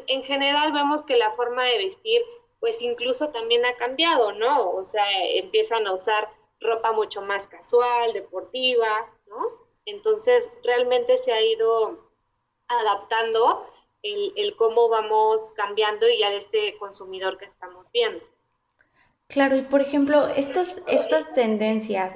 en, 0.07 0.23
general 0.23 0.71
vemos 0.71 1.03
que 1.05 1.15
la 1.15 1.31
forma 1.31 1.63
de 1.63 1.77
vestir, 1.77 2.21
pues 2.59 2.81
incluso 2.81 3.29
también 3.29 3.65
ha 3.65 3.75
cambiado, 3.75 4.31
¿no? 4.33 4.71
O 4.71 4.83
sea, 4.83 5.05
empiezan 5.35 5.85
a 5.87 5.93
usar 5.93 6.29
ropa 6.59 6.91
mucho 6.91 7.21
más 7.21 7.47
casual, 7.47 8.13
deportiva, 8.13 8.87
¿no? 9.27 9.37
Entonces, 9.85 10.49
realmente 10.63 11.17
se 11.17 11.31
ha 11.31 11.41
ido 11.41 12.09
adaptando 12.67 13.67
el, 14.01 14.55
cómo 14.57 14.89
vamos 14.89 15.51
cambiando 15.55 16.07
y 16.09 16.23
a 16.23 16.33
este 16.33 16.77
consumidor 16.77 17.37
que 17.37 17.45
estamos 17.45 17.91
viendo. 17.91 18.23
Claro, 19.27 19.57
y 19.57 19.61
por 19.61 19.81
ejemplo, 19.81 20.27
estas, 20.29 20.75
estas 20.87 21.33
tendencias, 21.35 22.13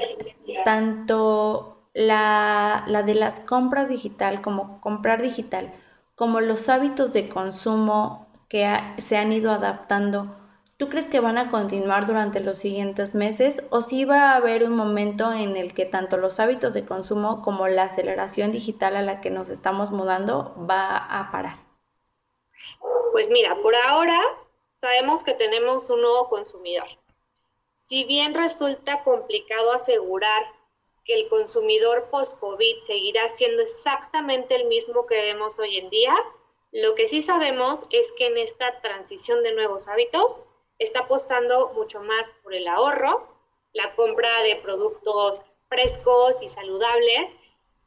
tanto 0.64 1.90
la, 1.94 2.86
la 2.88 3.04
de 3.04 3.16
las 3.16 3.42
compras 3.42 3.90
digital 3.90 4.42
como 4.42 4.80
comprar 4.80 5.22
digital, 5.22 5.74
como 6.22 6.40
los 6.40 6.70
hábitos 6.70 7.14
de 7.14 7.30
consumo 7.30 8.28
que 8.48 8.72
se 9.00 9.18
han 9.18 9.34
ido 9.34 9.52
adaptando, 9.52 10.38
¿Tú 10.78 10.88
crees 10.88 11.08
que 11.08 11.20
van 11.20 11.40
a 11.40 11.50
continuar 11.50 12.06
durante 12.06 12.40
los 12.40 12.60
siguientes 12.60 13.16
meses 13.16 13.64
o 13.72 13.82
si 13.82 14.06
va 14.06 14.32
a 14.32 14.36
haber 14.36 14.64
un 14.64 14.76
momento 14.76 15.34
en 15.34 15.58
el 15.58 15.74
que 15.74 15.86
tanto 15.86 16.18
los 16.18 16.40
hábitos 16.40 16.76
de 16.76 16.86
consumo 16.86 17.42
como 17.42 17.68
la 17.68 17.86
aceleración 17.86 18.52
digital 18.52 18.96
a 18.96 19.02
la 19.02 19.20
que 19.20 19.32
nos 19.32 19.50
estamos 19.50 19.90
mudando 19.90 20.56
va 20.70 20.98
a 20.98 21.32
parar? 21.32 21.58
Pues 23.12 23.32
mira, 23.32 23.56
por 23.64 23.74
ahora 23.76 24.20
sabemos 24.76 25.24
que 25.24 25.34
tenemos 25.34 25.90
un 25.90 26.02
nuevo 26.02 26.30
consumidor. 26.30 26.88
Si 27.74 28.04
bien 28.04 28.36
resulta 28.36 29.04
complicado 29.04 29.72
asegurar 29.74 30.44
que 31.06 31.14
el 31.14 31.30
consumidor 31.30 32.10
post-COVID 32.10 32.78
seguirá 32.80 33.28
siendo 33.30 33.62
exactamente 33.62 34.56
el 34.56 34.66
mismo 34.66 35.06
que 35.06 35.16
vemos 35.16 35.60
hoy 35.60 35.78
en 35.78 35.90
día, 35.90 36.14
lo 36.72 36.96
que 36.96 37.08
sí 37.08 37.22
sabemos 37.22 37.88
es 37.92 38.12
que 38.14 38.28
en 38.28 38.38
esta 38.38 38.82
transición 38.82 39.44
de 39.44 39.54
nuevos 39.54 39.88
hábitos, 39.88 40.44
está 40.80 41.02
apostando 41.02 41.70
mucho 41.76 42.02
más 42.02 42.34
por 42.44 42.54
el 42.54 42.68
ahorro, 42.68 43.28
la 43.74 43.96
compra 43.96 44.42
de 44.44 44.56
productos 44.58 45.44
frescos 45.70 46.42
y 46.42 46.48
saludables 46.48 47.36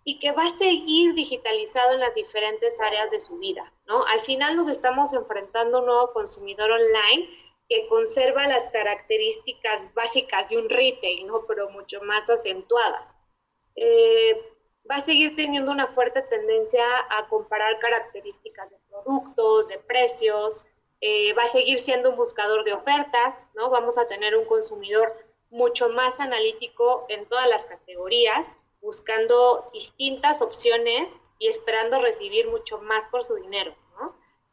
y 0.04 0.18
que 0.18 0.32
va 0.32 0.44
a 0.44 0.50
seguir 0.50 1.14
digitalizado 1.14 1.94
en 1.94 2.00
las 2.00 2.14
diferentes 2.14 2.80
áreas 2.80 3.10
de 3.10 3.20
su 3.20 3.38
vida, 3.38 3.72
¿no? 3.86 4.04
Al 4.04 4.20
final 4.20 4.54
nos 4.54 4.68
estamos 4.68 5.12
enfrentando 5.12 5.78
a 5.78 5.80
un 5.80 5.86
nuevo 5.86 6.12
consumidor 6.12 6.70
online 6.70 7.28
que 7.68 7.86
conserva 7.88 8.46
las 8.46 8.68
características 8.68 9.92
básicas 9.94 10.48
de 10.50 10.58
un 10.58 10.68
retail, 10.68 11.26
¿no? 11.26 11.46
Pero 11.46 11.70
mucho 11.70 12.02
más 12.02 12.28
acentuadas. 12.28 13.16
Eh, 13.76 14.54
va 14.90 14.96
a 14.96 15.00
seguir 15.00 15.34
teniendo 15.34 15.72
una 15.72 15.86
fuerte 15.86 16.22
tendencia 16.22 16.84
a 17.10 17.28
comparar 17.28 17.78
características 17.78 18.70
de 18.70 18.76
productos, 18.88 19.68
de 19.68 19.78
precios, 19.78 20.64
eh, 21.00 21.32
va 21.34 21.42
a 21.42 21.48
seguir 21.48 21.80
siendo 21.80 22.10
un 22.10 22.16
buscador 22.16 22.64
de 22.64 22.72
ofertas, 22.72 23.48
¿no? 23.54 23.70
Vamos 23.70 23.98
a 23.98 24.06
tener 24.06 24.36
un 24.36 24.46
consumidor 24.46 25.14
mucho 25.50 25.88
más 25.88 26.20
analítico 26.20 27.06
en 27.08 27.26
todas 27.28 27.48
las 27.48 27.64
categorías, 27.64 28.56
buscando 28.80 29.70
distintas 29.72 30.42
opciones 30.42 31.20
y 31.38 31.48
esperando 31.48 32.00
recibir 32.00 32.48
mucho 32.48 32.78
más 32.78 33.08
por 33.08 33.24
su 33.24 33.36
dinero. 33.36 33.74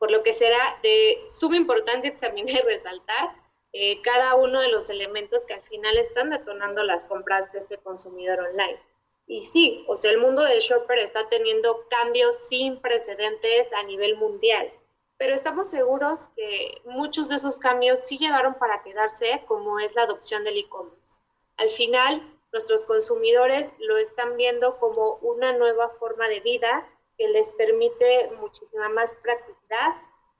Por 0.01 0.09
lo 0.09 0.23
que 0.23 0.33
será 0.33 0.79
de 0.81 1.23
suma 1.29 1.55
importancia 1.55 2.09
examinar 2.09 2.49
y 2.49 2.67
resaltar 2.67 3.35
eh, 3.71 4.01
cada 4.01 4.35
uno 4.35 4.59
de 4.59 4.69
los 4.69 4.89
elementos 4.89 5.45
que 5.45 5.53
al 5.53 5.61
final 5.61 5.97
están 5.97 6.31
detonando 6.31 6.83
las 6.83 7.05
compras 7.05 7.51
de 7.51 7.59
este 7.59 7.77
consumidor 7.77 8.39
online. 8.39 8.81
Y 9.27 9.43
sí, 9.43 9.85
o 9.87 9.95
sea, 9.95 10.09
el 10.09 10.17
mundo 10.17 10.41
del 10.41 10.59
shopper 10.59 10.97
está 10.97 11.29
teniendo 11.29 11.87
cambios 11.89 12.35
sin 12.35 12.81
precedentes 12.81 13.71
a 13.73 13.83
nivel 13.83 14.17
mundial 14.17 14.73
pero 15.21 15.35
estamos 15.35 15.69
seguros 15.69 16.29
que 16.35 16.81
muchos 16.83 17.29
de 17.29 17.35
esos 17.35 17.55
cambios 17.55 17.99
sí 17.99 18.17
llegaron 18.17 18.55
para 18.55 18.81
quedarse, 18.81 19.43
como 19.47 19.77
es 19.77 19.93
la 19.93 20.01
adopción 20.01 20.43
del 20.43 20.57
e-commerce. 20.57 21.15
Al 21.57 21.69
final, 21.69 22.23
nuestros 22.51 22.85
consumidores 22.85 23.71
lo 23.77 23.97
están 23.99 24.35
viendo 24.35 24.79
como 24.79 25.19
una 25.21 25.55
nueva 25.55 25.89
forma 25.89 26.27
de 26.27 26.39
vida 26.39 26.89
que 27.21 27.27
les 27.27 27.51
permite 27.51 28.31
muchísima 28.39 28.89
más 28.89 29.13
practicidad, 29.21 29.93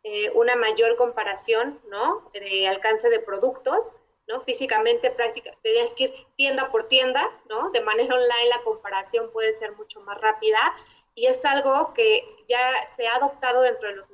eh, 0.04 0.32
una 0.32 0.56
mayor 0.56 0.96
comparación, 0.96 1.80
¿no? 1.90 2.28
De 2.34 2.68
alcance 2.68 3.08
de 3.12 3.20
productos, 3.20 3.98
¿no? 4.28 4.42
Físicamente, 4.42 5.12
práctica, 5.12 5.56
tenías 5.62 5.94
que 5.94 6.06
ir 6.06 6.14
tienda 6.38 6.72
por 6.72 6.86
tienda, 6.86 7.30
¿no? 7.48 7.70
De 7.70 7.82
manera 7.82 8.16
online 8.16 8.50
la 8.50 8.64
comparación 8.64 9.32
puede 9.32 9.52
ser 9.52 9.74
mucho 9.74 10.02
más 10.02 10.20
rápida 10.20 10.58
y 11.14 11.28
es 11.28 11.46
algo 11.46 11.94
que 11.94 12.26
ya 12.48 12.84
se 12.84 13.08
ha 13.08 13.18
adoptado 13.18 13.62
dentro 13.62 13.90
de 13.90 13.98
los 13.98 14.10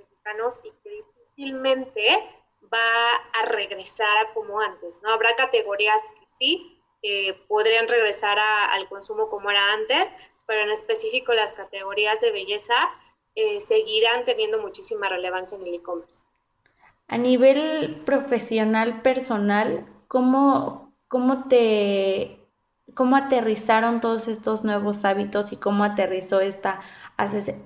y 0.66 0.72
que 0.84 0.90
difícilmente 0.90 2.30
va 2.74 3.12
a 3.32 3.46
regresar 3.46 4.18
a 4.18 4.34
como 4.34 4.60
antes, 4.60 5.02
¿no? 5.02 5.14
Habrá 5.14 5.38
categorías 5.38 6.06
que 6.20 6.28
sí 6.28 6.84
eh, 7.02 7.34
podrían 7.48 7.88
regresar 7.88 8.38
al 8.40 8.90
consumo 8.90 9.30
como 9.30 9.50
era 9.52 9.72
antes, 9.72 10.14
pero 10.48 10.62
en 10.62 10.72
específico 10.72 11.34
las 11.34 11.54
categorías 11.54 12.22
de 12.22 12.32
belleza 12.32 12.74
eh, 13.36 13.60
seguirán 13.60 14.24
teniendo 14.24 14.60
muchísima 14.60 15.10
relevancia 15.10 15.58
en 15.58 15.68
el 15.68 15.76
e-commerce. 15.76 16.24
A 17.08 17.18
nivel 17.18 18.02
profesional, 18.06 19.02
personal, 19.04 19.86
¿cómo, 20.08 20.92
cómo 21.08 21.48
te 21.48 22.40
cómo 22.96 23.16
aterrizaron 23.16 24.02
todos 24.02 24.28
estos 24.28 24.64
nuevos 24.64 25.06
hábitos 25.06 25.52
y 25.52 25.58
cómo 25.58 25.84
aterrizó 25.84 26.40
esta 26.40 26.82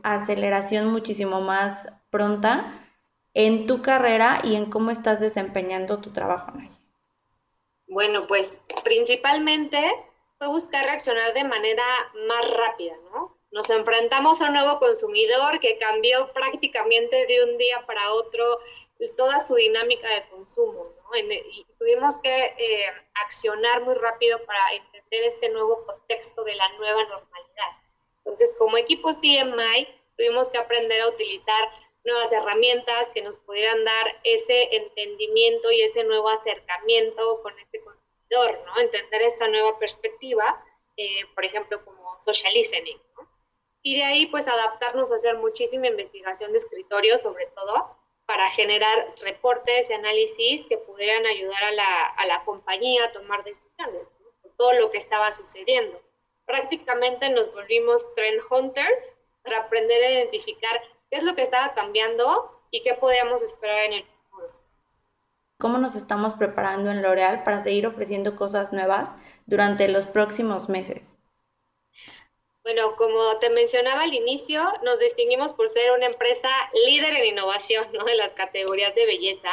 aceleración 0.03 0.87
muchísimo 0.91 1.39
más 1.39 1.87
pronta 2.09 2.85
en 3.33 3.65
tu 3.65 3.81
carrera 3.81 4.41
y 4.43 4.55
en 4.55 4.69
cómo 4.69 4.91
estás 4.91 5.21
desempeñando 5.21 5.99
tu 5.99 6.11
trabajo, 6.11 6.51
Bueno, 7.87 8.27
pues 8.27 8.61
principalmente 8.83 9.79
fue 10.41 10.47
buscar 10.47 10.85
reaccionar 10.85 11.35
de 11.35 11.43
manera 11.43 11.85
más 12.27 12.49
rápida, 12.49 12.95
¿no? 13.11 13.37
Nos 13.51 13.69
enfrentamos 13.69 14.41
a 14.41 14.47
un 14.47 14.53
nuevo 14.53 14.79
consumidor 14.79 15.59
que 15.59 15.77
cambió 15.77 16.33
prácticamente 16.33 17.27
de 17.27 17.43
un 17.43 17.59
día 17.59 17.85
para 17.85 18.11
otro 18.13 18.43
toda 19.17 19.39
su 19.39 19.53
dinámica 19.53 20.09
de 20.09 20.27
consumo, 20.29 20.95
¿no? 20.95 21.17
y 21.17 21.65
tuvimos 21.77 22.19
que 22.19 22.35
eh, 22.57 22.85
accionar 23.23 23.83
muy 23.83 23.93
rápido 23.93 24.43
para 24.45 24.59
entender 24.73 25.23
este 25.25 25.49
nuevo 25.49 25.85
contexto 25.85 26.43
de 26.43 26.55
la 26.55 26.67
nueva 26.73 27.03
normalidad. 27.03 27.71
Entonces, 28.17 28.55
como 28.57 28.77
equipo 28.77 29.09
CMI, 29.11 29.87
tuvimos 30.17 30.49
que 30.49 30.57
aprender 30.57 31.01
a 31.03 31.09
utilizar 31.09 31.69
nuevas 32.03 32.31
herramientas 32.31 33.11
que 33.11 33.21
nos 33.21 33.37
pudieran 33.37 33.85
dar 33.85 34.19
ese 34.23 34.75
entendimiento 34.75 35.71
y 35.71 35.83
ese 35.83 36.03
nuevo 36.03 36.29
acercamiento 36.29 37.41
con 37.43 37.57
este 37.59 37.79
¿no? 38.65 38.79
Entender 38.79 39.21
esta 39.21 39.47
nueva 39.47 39.77
perspectiva, 39.79 40.63
eh, 40.97 41.25
por 41.35 41.45
ejemplo, 41.45 41.83
como 41.83 42.17
social 42.17 42.53
listening, 42.53 43.01
¿no? 43.17 43.29
Y 43.83 43.97
de 43.97 44.03
ahí, 44.03 44.25
pues, 44.27 44.47
adaptarnos 44.47 45.11
a 45.11 45.15
hacer 45.15 45.37
muchísima 45.37 45.87
investigación 45.87 46.51
de 46.51 46.59
escritorio, 46.59 47.17
sobre 47.17 47.47
todo, 47.47 47.97
para 48.25 48.49
generar 48.51 49.13
reportes 49.21 49.89
y 49.89 49.93
análisis 49.93 50.65
que 50.67 50.77
pudieran 50.77 51.25
ayudar 51.25 51.63
a 51.63 51.71
la, 51.71 52.05
a 52.05 52.25
la 52.25 52.43
compañía 52.45 53.05
a 53.05 53.11
tomar 53.11 53.43
decisiones, 53.43 54.03
¿no? 54.19 54.51
todo 54.57 54.73
lo 54.73 54.91
que 54.91 54.99
estaba 54.99 55.31
sucediendo. 55.31 56.01
Prácticamente 56.45 57.29
nos 57.29 57.51
volvimos 57.53 58.13
trend 58.15 58.39
hunters 58.49 59.15
para 59.43 59.59
aprender 59.59 60.03
a 60.03 60.11
identificar 60.11 60.81
qué 61.09 61.17
es 61.17 61.23
lo 61.23 61.35
que 61.35 61.41
estaba 61.41 61.73
cambiando 61.73 62.61
y 62.69 62.83
qué 62.83 62.93
podíamos 62.93 63.41
esperar 63.41 63.85
en 63.85 63.93
el. 63.93 64.05
Cómo 65.61 65.77
nos 65.77 65.95
estamos 65.95 66.33
preparando 66.33 66.89
en 66.89 67.03
L'Oreal 67.03 67.43
para 67.43 67.63
seguir 67.63 67.85
ofreciendo 67.85 68.35
cosas 68.35 68.73
nuevas 68.73 69.11
durante 69.45 69.87
los 69.87 70.05
próximos 70.07 70.67
meses. 70.67 71.15
Bueno, 72.63 72.95
como 72.95 73.37
te 73.39 73.49
mencionaba 73.49 74.01
al 74.01 74.13
inicio, 74.13 74.63
nos 74.83 74.99
distinguimos 74.99 75.53
por 75.53 75.69
ser 75.69 75.91
una 75.91 76.07
empresa 76.07 76.49
líder 76.85 77.15
en 77.15 77.25
innovación 77.25 77.85
¿no? 77.93 78.03
de 78.05 78.15
las 78.15 78.33
categorías 78.33 78.95
de 78.95 79.05
belleza, 79.05 79.51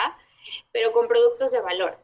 pero 0.73 0.93
con 0.93 1.09
productos 1.09 1.53
de 1.53 1.61
valor. 1.61 1.99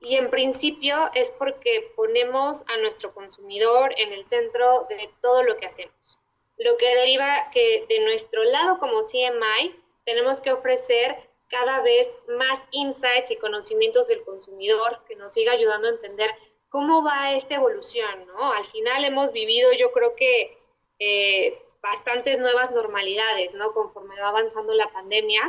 Y 0.00 0.16
en 0.16 0.30
principio 0.30 0.96
es 1.14 1.32
porque 1.32 1.92
ponemos 1.96 2.64
a 2.68 2.76
nuestro 2.78 3.12
consumidor 3.12 3.92
en 3.98 4.12
el 4.12 4.24
centro 4.24 4.86
de 4.88 5.10
todo 5.20 5.42
lo 5.42 5.56
que 5.56 5.66
hacemos. 5.66 6.18
Lo 6.56 6.76
que 6.76 6.94
deriva 6.94 7.50
que 7.52 7.86
de 7.88 8.00
nuestro 8.00 8.44
lado 8.44 8.78
como 8.78 9.00
CMI 9.00 9.74
tenemos 10.04 10.40
que 10.40 10.52
ofrecer 10.52 11.16
cada 11.48 11.80
vez 11.82 12.14
más 12.28 12.66
insights 12.70 13.30
y 13.30 13.36
conocimientos 13.36 14.08
del 14.08 14.24
consumidor 14.24 15.04
que 15.06 15.16
nos 15.16 15.32
siga 15.32 15.52
ayudando 15.52 15.88
a 15.88 15.92
entender 15.92 16.30
cómo 16.68 17.02
va 17.02 17.32
esta 17.34 17.54
evolución, 17.54 18.26
¿no? 18.26 18.52
Al 18.52 18.64
final 18.64 19.04
hemos 19.04 19.32
vivido, 19.32 19.72
yo 19.72 19.90
creo 19.92 20.14
que 20.14 20.56
eh, 20.98 21.58
bastantes 21.82 22.38
nuevas 22.38 22.70
normalidades, 22.72 23.54
¿no? 23.54 23.72
Conforme 23.72 24.20
va 24.20 24.28
avanzando 24.28 24.74
la 24.74 24.92
pandemia 24.92 25.40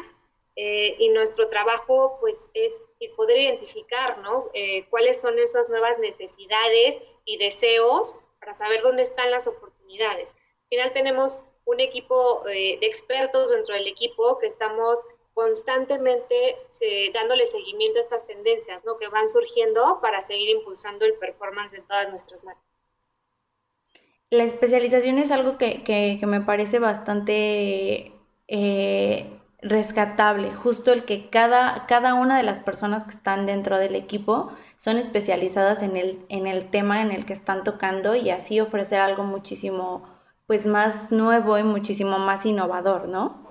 eh, 0.55 0.95
y 0.99 1.09
nuestro 1.09 1.49
trabajo, 1.49 2.17
pues, 2.19 2.49
es 2.53 2.73
poder 3.15 3.37
identificar, 3.37 4.19
¿no? 4.19 4.49
Eh, 4.53 4.85
cuáles 4.89 5.19
son 5.19 5.37
esas 5.39 5.69
nuevas 5.69 5.99
necesidades 5.99 6.99
y 7.25 7.37
deseos 7.37 8.17
para 8.39 8.53
saber 8.53 8.81
dónde 8.81 9.03
están 9.03 9.31
las 9.31 9.47
oportunidades. 9.47 10.33
Al 10.33 10.69
final 10.69 10.93
tenemos 10.93 11.41
un 11.65 11.79
equipo 11.79 12.41
de 12.45 12.73
expertos 12.81 13.51
dentro 13.51 13.75
del 13.75 13.87
equipo 13.87 14.39
que 14.39 14.47
estamos 14.47 15.03
constantemente 15.39 16.35
dándole 17.13 17.45
seguimiento 17.45 17.97
a 17.97 18.01
estas 18.01 18.27
tendencias 18.27 18.83
¿no? 18.83 18.97
que 18.97 19.07
van 19.07 19.29
surgiendo 19.29 19.99
para 20.01 20.19
seguir 20.19 20.49
impulsando 20.49 21.05
el 21.05 21.13
performance 21.13 21.71
de 21.71 21.81
todas 21.81 22.09
nuestras 22.09 22.43
marcas. 22.43 22.63
La 24.29 24.43
especialización 24.43 25.17
es 25.17 25.31
algo 25.31 25.57
que, 25.57 26.19
me 26.27 26.41
parece 26.41 26.79
bastante 26.79 28.11
eh, 28.49 29.39
rescatable, 29.61 30.53
justo 30.55 30.91
el 30.91 31.05
que 31.05 31.29
cada, 31.29 31.85
cada 31.87 32.15
una 32.15 32.35
de 32.35 32.43
las 32.43 32.59
personas 32.59 33.05
que 33.05 33.11
están 33.11 33.45
dentro 33.45 33.77
del 33.77 33.95
equipo 33.95 34.51
son 34.77 34.97
especializadas 34.97 35.83
en 35.83 35.95
el, 35.95 36.25
en 36.27 36.47
el 36.47 36.69
tema 36.69 37.01
en 37.01 37.11
el 37.11 37.25
que 37.25 37.33
están 37.33 37.63
tocando 37.63 38.13
y 38.13 38.29
así 38.29 38.59
ofrecer 38.59 38.99
algo 38.99 39.23
muchísimo 39.23 40.03
pues 40.47 40.65
más 40.65 41.11
nuevo 41.11 41.57
y 41.57 41.63
muchísimo 41.63 42.19
más 42.19 42.45
innovador, 42.45 43.07
¿no? 43.07 43.48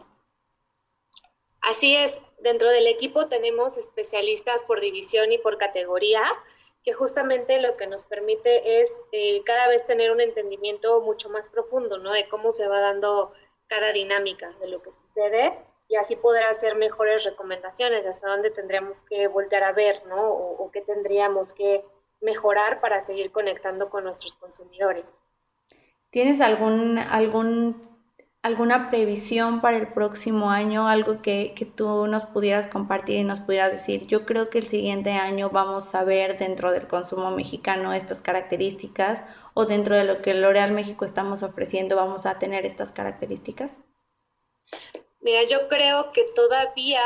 Así 1.69 1.95
es, 1.95 2.19
dentro 2.39 2.71
del 2.71 2.87
equipo 2.87 3.29
tenemos 3.29 3.77
especialistas 3.77 4.65
por 4.65 4.81
división 4.81 5.33
y 5.33 5.37
por 5.37 5.59
categoría, 5.59 6.23
que 6.83 6.95
justamente 6.95 7.61
lo 7.61 7.77
que 7.77 7.87
nos 7.87 8.05
permite 8.05 8.81
es 8.81 9.03
eh, 9.13 9.43
cada 9.45 9.69
vez 9.69 9.85
tener 9.85 10.11
un 10.11 10.23
entendimiento 10.23 11.03
mucho 11.03 11.29
más 11.29 11.51
profundo, 11.51 11.99
¿no? 11.99 12.11
De 12.11 12.27
cómo 12.27 12.53
se 12.53 12.67
va 12.69 12.81
dando 12.81 13.35
cada 13.67 13.93
dinámica 13.93 14.51
de 14.63 14.69
lo 14.71 14.81
que 14.81 14.93
sucede 14.93 15.59
y 15.89 15.97
así 15.97 16.17
poder 16.17 16.45
hacer 16.45 16.75
mejores 16.75 17.25
recomendaciones 17.25 18.07
hasta 18.07 18.31
dónde 18.31 18.51
tendríamos 18.51 19.03
que 19.03 19.29
voltear 19.29 19.65
a 19.65 19.73
ver, 19.73 20.07
¿no? 20.07 20.23
O, 20.23 20.65
o 20.65 20.71
qué 20.71 20.81
tendríamos 20.81 21.53
que 21.53 21.85
mejorar 22.23 22.81
para 22.81 23.03
seguir 23.03 23.31
conectando 23.31 23.91
con 23.91 24.05
nuestros 24.05 24.37
consumidores. 24.37 25.21
¿Tienes 26.09 26.41
algún, 26.41 26.97
algún 26.97 27.98
alguna 28.43 28.91
previsión 28.91 29.61
para 29.61 29.77
el 29.77 29.93
próximo 29.93 30.51
año, 30.51 30.87
algo 30.87 31.23
que, 31.23 31.55
tú 31.77 32.07
nos 32.07 32.25
pudieras 32.27 32.69
compartir 32.69 33.17
y 33.17 33.25
nos 33.25 33.41
pudieras 33.41 33.73
decir, 33.73 34.07
yo 34.07 34.25
creo 34.25 34.49
que 34.49 34.59
el 34.59 34.69
siguiente 34.69 35.11
año 35.11 35.51
vamos 35.51 35.95
a 35.95 36.05
ver 36.05 36.39
dentro 36.39 36.73
del 36.73 36.87
consumo 36.87 37.31
mexicano 37.31 37.93
estas 37.93 38.23
características 38.23 39.25
o 39.55 39.67
dentro 39.67 39.97
de 39.97 40.05
lo 40.05 40.23
que 40.23 40.35
L'Oreal 40.35 40.73
México 40.73 41.05
estamos 41.05 41.43
ofreciendo 41.43 41.97
vamos 41.97 42.27
a 42.27 42.39
tener 42.39 42.65
estas 42.65 42.93
características? 42.93 43.73
Mira, 45.21 45.43
yo 45.45 45.69
creo 45.69 46.13
que 46.13 46.25
todavía 46.35 47.03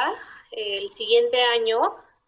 el 0.50 0.88
siguiente 0.90 1.38
año 1.56 1.80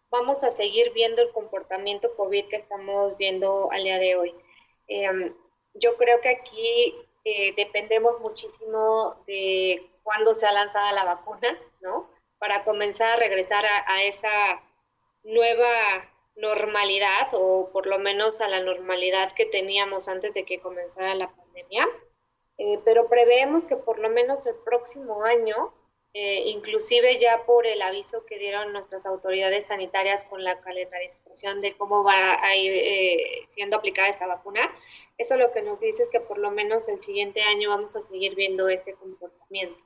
vamos 0.09 0.43
a 0.43 0.49
seguir 0.49 0.91
viendo 0.93 1.21
el 1.21 1.31
comportamiento 1.31 2.15
COVID 2.15 2.47
que 2.47 2.55
estamos 2.55 3.17
viendo 3.17 3.69
al 3.71 3.83
día 3.83 3.99
de 3.99 4.15
hoy. 4.15 4.35
Em, 4.87 5.35
yo 5.75 5.95
creo 5.97 6.21
que 6.21 6.29
aquí 6.29 6.95
eh, 7.25 7.55
dependemos 7.57 8.19
muchísimo 8.19 9.15
de 9.25 9.81
cuándo 10.03 10.35
se 10.35 10.45
ha 10.45 10.51
lanzado 10.51 10.93
la 10.93 11.03
vacuna, 11.03 11.59
¿no? 11.81 12.07
Para 12.37 12.63
comenzar 12.63 13.13
a 13.13 13.19
regresar 13.19 13.65
a, 13.65 14.03
esa 14.03 14.61
nueva 15.23 15.67
normalidad 16.35 17.29
o 17.33 17.71
por 17.71 17.87
lo 17.87 17.97
menos 17.97 18.41
a 18.41 18.47
la 18.47 18.59
normalidad 18.59 19.33
que 19.33 19.47
teníamos 19.47 20.07
antes 20.07 20.35
de 20.35 20.45
que 20.45 20.59
comenzara 20.59 21.15
la 21.15 21.35
pandemia. 21.35 21.87
Eh, 22.59 22.79
pero 22.85 23.09
preveemos 23.09 23.65
que 23.65 23.75
por 23.75 23.97
lo 23.97 24.09
menos 24.09 24.45
el 24.45 24.55
próximo 24.63 25.23
año 25.23 25.73
eh, 26.17 26.43
inclusive 26.47 27.19
ya 27.19 27.45
por 27.45 27.67
el 27.67 27.81
aviso 27.81 28.25
que 28.25 28.39
dieron 28.39 28.71
nuestras 28.71 29.05
autoridades 29.05 29.65
sanitarias 29.65 30.23
con 30.23 30.45
la 30.45 30.61
calendarización 30.61 31.59
de 31.59 31.75
cómo 31.75 32.05
va 32.05 32.41
a 32.41 32.55
ir 32.55 32.71
eh, 32.73 33.43
siendo 33.49 33.75
aplicada 33.75 34.07
esta 34.07 34.25
vacuna, 34.25 34.61
eso 35.17 35.35
lo 35.35 35.51
que 35.51 35.61
nos 35.61 35.81
dice 35.81 36.03
es 36.03 36.09
que 36.09 36.21
por 36.21 36.37
lo 36.37 36.51
menos 36.51 36.87
el 36.87 37.01
siguiente 37.01 37.41
año 37.41 37.67
vamos 37.67 37.97
a 37.97 38.01
seguir 38.01 38.33
viendo 38.33 38.69
este 38.69 38.93
comportamiento. 38.93 39.83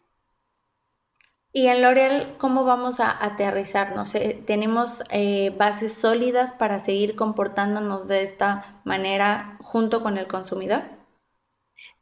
Y 1.51 1.65
en 1.65 1.81
L'Oreal, 1.81 2.37
¿cómo 2.37 2.63
vamos 2.63 2.99
a 2.99 3.25
aterrizarnos? 3.25 4.11
¿Tenemos 4.45 5.01
eh, 5.09 5.49
bases 5.57 5.95
sólidas 5.95 6.53
para 6.53 6.79
seguir 6.79 7.15
comportándonos 7.15 8.07
de 8.07 8.21
esta 8.21 8.79
manera 8.85 9.57
junto 9.63 10.03
con 10.03 10.19
el 10.19 10.27
consumidor? 10.27 10.83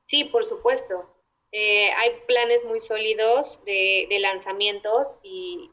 Sí, 0.03 0.25
por 0.25 0.43
supuesto. 0.43 1.16
Eh, 1.51 1.89
hay 1.95 2.11
planes 2.27 2.65
muy 2.65 2.79
sólidos 2.79 3.63
de, 3.65 4.07
lanzamientos 4.19 5.15
y, 5.23 5.71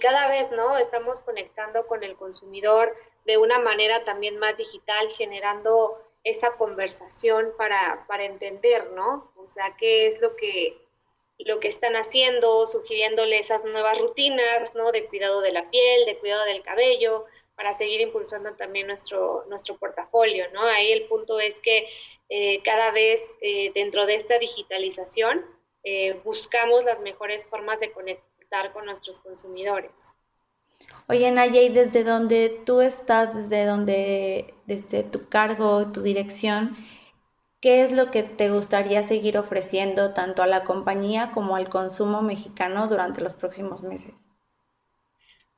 cada 0.00 0.28
vez 0.28 0.52
no 0.52 0.76
estamos 0.76 1.22
conectando 1.22 1.86
con 1.86 2.04
el 2.04 2.14
consumidor 2.14 2.94
de 3.24 3.38
una 3.38 3.58
manera 3.58 4.04
también 4.04 4.38
más 4.38 4.58
digital, 4.58 5.08
generando 5.10 5.98
esa 6.24 6.56
conversación 6.56 7.52
para, 7.56 8.04
para 8.06 8.26
entender, 8.26 8.90
¿no? 8.90 9.32
O 9.36 9.46
sea, 9.46 9.76
qué 9.78 10.06
es 10.06 10.20
lo 10.20 10.36
que, 10.36 10.78
lo 11.38 11.60
que 11.60 11.68
están 11.68 11.94
haciendo, 11.94 12.66
sugiriéndole 12.66 13.38
esas 13.38 13.64
nuevas 13.64 14.00
rutinas, 14.00 14.74
¿no? 14.74 14.90
De 14.92 15.06
cuidado 15.06 15.40
de 15.40 15.52
la 15.52 15.70
piel, 15.70 16.04
de 16.04 16.18
cuidado 16.18 16.44
del 16.44 16.62
cabello, 16.62 17.26
para 17.54 17.72
seguir 17.72 18.00
impulsando 18.00 18.54
también 18.56 18.86
nuestro, 18.86 19.44
nuestro 19.48 19.76
portafolio, 19.76 20.46
¿no? 20.52 20.62
Ahí 20.62 20.92
el 20.92 21.04
punto 21.06 21.38
es 21.40 21.60
que 21.60 21.86
eh, 22.28 22.62
cada 22.62 22.90
vez 22.92 23.34
eh, 23.40 23.72
dentro 23.74 24.06
de 24.06 24.14
esta 24.14 24.38
digitalización 24.38 25.44
eh, 25.84 26.20
buscamos 26.24 26.84
las 26.84 27.00
mejores 27.00 27.46
formas 27.46 27.80
de 27.80 27.92
conectar 27.92 28.72
con 28.72 28.84
nuestros 28.84 29.20
consumidores. 29.20 30.12
Oye, 31.08 31.30
Nayay, 31.30 31.70
desde 31.70 32.04
donde 32.04 32.60
tú 32.66 32.80
estás, 32.80 33.34
desde 33.34 33.64
donde, 33.64 34.54
desde 34.66 35.04
tu 35.04 35.28
cargo, 35.28 35.90
tu 35.92 36.02
dirección, 36.02 36.76
¿qué 37.60 37.82
es 37.82 37.92
lo 37.92 38.10
que 38.10 38.22
te 38.22 38.50
gustaría 38.50 39.02
seguir 39.02 39.38
ofreciendo 39.38 40.14
tanto 40.14 40.42
a 40.42 40.46
la 40.46 40.64
compañía 40.64 41.32
como 41.32 41.56
al 41.56 41.68
consumo 41.68 42.22
mexicano 42.22 42.88
durante 42.88 43.20
los 43.20 43.34
próximos 43.34 43.82
meses? 43.82 44.14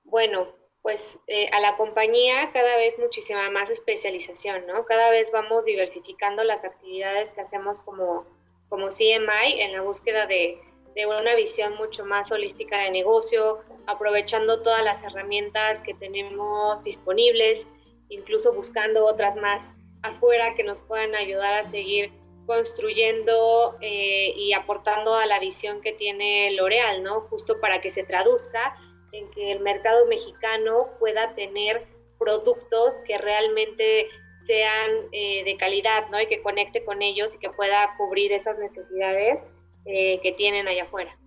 Bueno, 0.04 0.48
pues 0.82 1.20
eh, 1.26 1.48
a 1.52 1.60
la 1.60 1.76
compañía 1.76 2.50
cada 2.52 2.76
vez 2.76 2.98
muchísima 2.98 3.50
más 3.50 3.70
especialización, 3.70 4.66
¿no? 4.66 4.84
Cada 4.86 5.10
vez 5.10 5.30
vamos 5.32 5.66
diversificando 5.66 6.42
las 6.42 6.64
actividades 6.64 7.32
que 7.32 7.42
hacemos 7.42 7.80
como, 7.80 8.26
como 8.68 8.88
CMI 8.88 9.60
en 9.60 9.72
la 9.72 9.82
búsqueda 9.82 10.26
de, 10.26 10.58
de 10.94 11.06
una 11.06 11.34
visión 11.34 11.76
mucho 11.76 12.04
más 12.04 12.32
holística 12.32 12.82
de 12.82 12.90
negocio, 12.90 13.58
aprovechando 13.86 14.62
todas 14.62 14.82
las 14.82 15.02
herramientas 15.02 15.82
que 15.82 15.94
tenemos 15.94 16.82
disponibles, 16.82 17.68
incluso 18.08 18.54
buscando 18.54 19.04
otras 19.04 19.36
más 19.36 19.76
afuera 20.02 20.54
que 20.54 20.64
nos 20.64 20.82
puedan 20.82 21.14
ayudar 21.14 21.54
a 21.54 21.62
seguir 21.62 22.12
construyendo 22.46 23.76
eh, 23.80 24.32
y 24.36 24.52
aportando 24.54 25.14
a 25.14 25.26
la 25.26 25.38
visión 25.38 25.80
que 25.80 25.92
tiene 25.92 26.50
L'Oreal, 26.52 27.02
¿no? 27.02 27.20
Justo 27.22 27.60
para 27.60 27.80
que 27.80 27.90
se 27.90 28.02
traduzca 28.02 28.74
en 29.12 29.30
que 29.30 29.52
el 29.52 29.60
mercado 29.60 30.06
mexicano 30.06 30.88
pueda 30.98 31.34
tener 31.34 31.86
productos 32.18 33.02
que 33.06 33.18
realmente 33.18 34.08
sean 34.46 34.90
eh, 35.12 35.44
de 35.44 35.56
calidad, 35.56 36.08
¿no? 36.10 36.20
Y 36.20 36.26
que 36.26 36.42
conecte 36.42 36.84
con 36.84 37.02
ellos 37.02 37.34
y 37.34 37.38
que 37.38 37.50
pueda 37.50 37.94
cubrir 37.96 38.32
esas 38.32 38.58
necesidades 38.58 39.38
eh, 39.84 40.18
que 40.20 40.32
tienen 40.32 40.66
allá 40.66 40.84
afuera. 40.84 41.19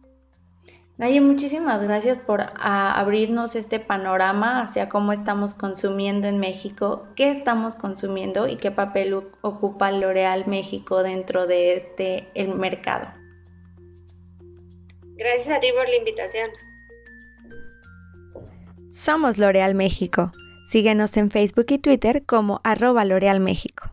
Naye, 1.03 1.19
muchísimas 1.19 1.83
gracias 1.83 2.17
por 2.17 2.45
abrirnos 2.55 3.57
este 3.57 3.81
panorama 3.81 4.61
hacia 4.61 4.87
cómo 4.87 5.11
estamos 5.11 5.53
consumiendo 5.53 6.29
en 6.29 6.39
México, 6.39 7.03
qué 7.17 7.29
estamos 7.29 7.75
consumiendo 7.75 8.47
y 8.47 8.55
qué 8.55 8.71
papel 8.71 9.13
ocupa 9.41 9.91
L'Oreal 9.91 10.47
México 10.47 11.03
dentro 11.03 11.45
de 11.45 11.75
este 11.75 12.29
el 12.35 12.55
mercado. 12.55 13.09
Gracias 15.17 15.57
a 15.57 15.59
ti 15.59 15.73
por 15.77 15.89
la 15.89 15.97
invitación. 15.97 16.49
Somos 18.89 19.37
L'Oreal 19.37 19.75
México. 19.75 20.31
Síguenos 20.69 21.17
en 21.17 21.31
Facebook 21.31 21.65
y 21.67 21.79
Twitter 21.79 22.25
como 22.25 22.61
arroba 22.63 23.03
L'Oreal 23.03 23.41
México. 23.41 23.92